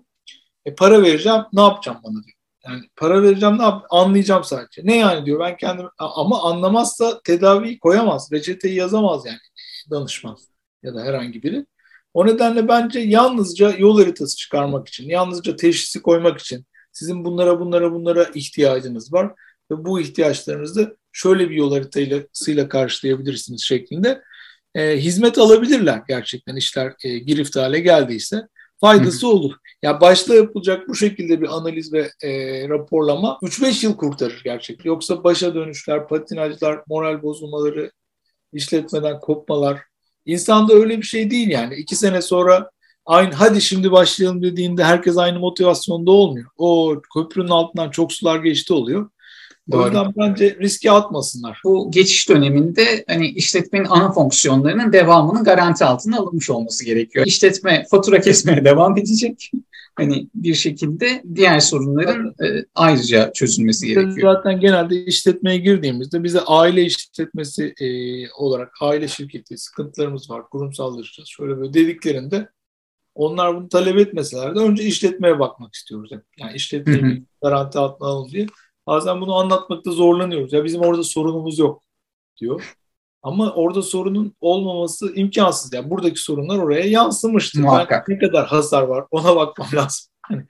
e, 0.68 0.76
para 0.76 1.04
vereceğim 1.04 1.42
ne 1.54 1.62
yapacağım 1.62 1.98
bana 2.04 2.24
diyor. 2.24 2.38
Yani 2.68 2.90
para 2.96 3.24
vereceğim 3.24 3.58
ne 3.58 3.64
yap 3.64 3.86
anlayacağım 3.90 4.44
sadece. 4.44 4.82
Ne 4.86 4.98
yani 4.98 5.26
diyor 5.26 5.40
ben 5.40 5.58
kendim 5.58 5.86
ama 5.98 6.44
anlamazsa 6.44 7.22
tedaviyi 7.24 7.80
koyamaz. 7.80 8.30
Reçeteyi 8.32 8.76
yazamaz 8.76 9.26
yani 9.26 9.40
danışman 9.92 10.38
ya 10.84 10.96
da 10.96 11.02
herhangi 11.04 11.44
biri. 11.44 11.66
O 12.14 12.28
nedenle 12.28 12.68
bence 12.68 13.00
yalnızca 13.00 13.74
yol 13.78 14.00
haritası 14.00 14.38
çıkarmak 14.38 14.88
için, 14.88 15.10
yalnızca 15.10 15.56
teşhisi 15.56 16.02
koymak 16.02 16.40
için 16.40 16.66
sizin 16.92 17.26
bunlara 17.26 17.60
bunlara 17.60 17.92
bunlara 17.92 18.24
ihtiyacınız 18.24 19.14
var 19.14 19.34
ve 19.72 19.86
bu 19.86 20.00
ihtiyaçlarınızı 20.00 20.98
şöyle 21.12 21.50
bir 21.50 21.56
yol 21.56 21.74
haritasıyla 21.74 22.70
karşılayabilirsiniz 22.70 23.62
şeklinde 23.64 24.22
e, 24.76 24.98
hizmet 24.98 25.38
alabilirler 25.38 26.02
gerçekten 26.08 26.56
işler 26.56 26.94
e, 27.04 27.18
girift 27.18 27.56
hale 27.56 27.80
geldiyse 27.80 28.48
faydası 28.82 29.28
olur. 29.28 29.54
Ya 29.82 30.02
başta 30.02 30.36
yapılacak 30.36 30.88
bu 30.88 30.96
şekilde 30.96 31.42
bir 31.42 31.58
analiz 31.58 31.94
ve 31.94 32.12
e, 32.24 32.30
raporlama 32.70 33.40
3-5 33.42 33.86
yıl 33.86 33.98
kurtarır 33.98 34.42
gerçekten. 34.44 34.90
Yoksa 34.90 35.24
başa 35.24 35.56
dönüşler, 35.56 36.08
patinajlar, 36.08 36.82
moral 36.88 37.22
bozulmaları, 37.22 37.92
işletmeden 38.54 39.20
kopmalar. 39.20 39.82
İnsanda 40.26 40.74
öyle 40.74 40.98
bir 40.98 41.04
şey 41.04 41.32
değil 41.32 41.50
yani. 41.50 41.76
İki 41.76 41.96
sene 41.96 42.22
sonra 42.22 42.72
aynı 43.06 43.34
hadi 43.34 43.62
şimdi 43.62 43.92
başlayalım 43.92 44.44
dediğinde 44.44 44.84
herkes 44.84 45.18
aynı 45.18 45.40
motivasyonda 45.40 46.12
olmuyor. 46.12 46.50
O 46.58 47.02
köprünün 47.14 47.50
altından 47.50 47.90
çok 47.90 48.14
sular 48.14 48.40
geçti 48.40 48.74
oluyor. 48.74 49.10
Doğru. 49.72 49.82
O 49.82 49.86
yüzden 49.86 50.14
bence 50.18 50.58
riske 50.62 50.92
atmasınlar. 50.92 51.62
Bu 51.64 51.92
geçiş 51.92 52.30
döneminde 52.30 53.04
hani 53.08 53.28
işletmenin 53.28 53.88
ana 53.90 54.12
fonksiyonlarının 54.12 54.94
devamının 54.94 55.44
garanti 55.44 55.86
altına 55.86 56.18
alınmış 56.18 56.50
olması 56.50 56.86
gerekiyor. 56.86 57.26
İşletme 57.26 57.86
fatura 57.92 58.22
kesmeye 58.22 58.66
devam 58.66 58.98
edecek. 58.98 59.52
Hani 59.96 60.28
bir 60.36 60.54
şekilde 60.54 61.24
diğer 61.36 61.60
sorunların 61.60 62.28
e, 62.28 62.66
ayrıca 62.76 63.32
çözülmesi 63.34 63.88
gerekiyor. 63.88 64.34
Zaten 64.34 64.60
genelde 64.60 65.06
işletmeye 65.06 65.58
girdiğimizde 65.58 66.24
bize 66.24 66.42
aile 66.42 66.84
işletmesi 66.84 67.74
e, 67.82 67.88
olarak 68.32 68.74
aile 68.82 69.08
şirketi 69.08 69.58
sıkıntılarımız 69.58 70.30
var, 70.30 70.50
kurumsallaşacağız 70.50 71.30
şöyle 71.30 71.58
böyle 71.58 71.74
dediklerinde 71.74 72.50
onlar 73.16 73.56
bunu 73.56 73.70
talep 73.70 73.98
etmeseler 73.98 74.56
de 74.56 74.60
önce 74.60 74.84
işletmeye 74.84 75.40
bakmak 75.40 75.74
istiyoruz. 75.74 76.12
Yani 76.38 76.54
işletmeyi 76.56 77.24
garanti 77.42 77.80
altına 77.80 78.08
alın 78.08 78.30
diye. 78.30 78.48
Bazen 78.88 79.22
bunu 79.22 79.36
anlatmakta 79.36 79.92
zorlanıyoruz. 79.92 80.54
Ya 80.54 80.64
bizim 80.64 80.82
orada 80.82 81.04
sorunumuz 81.04 81.60
yok 81.60 81.84
diyor. 82.42 82.76
Ama 83.24 83.54
orada 83.54 83.82
sorunun 83.82 84.34
olmaması 84.42 85.16
imkansız. 85.16 85.74
Yani 85.74 85.90
buradaki 85.90 86.22
sorunlar 86.22 86.58
oraya 86.58 86.86
yansımıştır. 86.86 87.60
Muhakkak. 87.60 88.08
ne 88.08 88.20
kadar 88.20 88.48
hasar 88.48 88.84
var 88.84 89.06
ona 89.12 89.36
bakmam 89.36 89.68
lazım. 89.74 90.06
Hani 90.22 90.44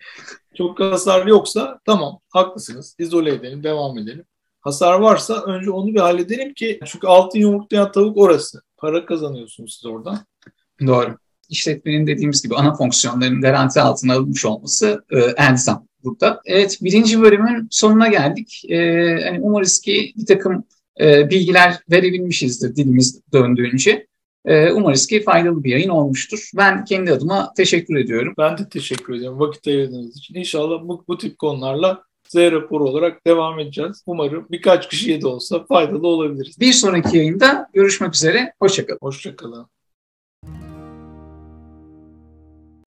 çok 0.57 0.79
hasar 0.79 1.27
yoksa 1.27 1.79
tamam 1.85 2.19
haklısınız. 2.29 2.95
İzole 2.99 3.33
edelim, 3.33 3.63
devam 3.63 3.97
edelim. 3.97 4.25
Hasar 4.61 4.99
varsa 4.99 5.41
önce 5.41 5.71
onu 5.71 5.87
bir 5.87 5.99
halledelim 5.99 6.53
ki 6.53 6.79
çünkü 6.85 7.07
altın 7.07 7.39
yumurtlayan 7.39 7.91
tavuk 7.91 8.17
orası. 8.17 8.61
Para 8.77 9.05
kazanıyorsunuz 9.05 9.73
siz 9.75 9.85
oradan. 9.85 10.19
Doğru. 10.87 11.17
İşletmenin 11.49 12.07
dediğimiz 12.07 12.43
gibi 12.43 12.55
ana 12.55 12.75
fonksiyonların 12.75 13.41
garanti 13.41 13.81
altına 13.81 14.13
alınmış 14.13 14.45
olması 14.45 15.05
e, 15.11 15.19
elzem 15.19 15.86
burada. 16.03 16.41
Evet 16.45 16.77
birinci 16.81 17.21
bölümün 17.21 17.67
sonuna 17.71 18.07
geldik. 18.07 18.61
Ee, 18.69 18.75
yani 19.25 19.39
umarız 19.41 19.81
ki 19.81 20.13
bir 20.17 20.25
takım 20.25 20.63
e, 20.99 21.29
bilgiler 21.29 21.79
verebilmişizdir 21.91 22.75
dilimiz 22.75 23.21
döndüğünce. 23.33 24.07
Ee, 24.45 24.71
umarız 24.71 25.07
ki 25.07 25.23
faydalı 25.23 25.63
bir 25.63 25.71
yayın 25.71 25.89
olmuştur. 25.89 26.49
Ben 26.55 26.85
kendi 26.85 27.11
adıma 27.11 27.53
teşekkür 27.57 27.95
ediyorum. 27.95 28.33
Ben 28.37 28.57
de 28.57 28.69
teşekkür 28.69 29.15
ediyorum 29.15 29.39
vakit 29.39 29.67
ayırdığınız 29.67 30.17
için. 30.17 30.35
İnşallah 30.35 30.81
bu, 30.83 31.03
bu 31.07 31.17
tip 31.17 31.39
konularla 31.39 32.03
Z 32.27 32.35
raporu 32.35 32.89
olarak 32.89 33.27
devam 33.27 33.59
edeceğiz. 33.59 34.03
Umarım 34.05 34.47
birkaç 34.51 34.89
kişiye 34.89 35.21
de 35.21 35.27
olsa 35.27 35.65
faydalı 35.65 36.07
olabiliriz. 36.07 36.59
Bir 36.59 36.73
sonraki 36.73 37.17
yayında 37.17 37.69
görüşmek 37.73 38.15
üzere. 38.15 38.53
Hoşçakalın. 38.59 38.99
Hoşçakalın. 39.01 39.76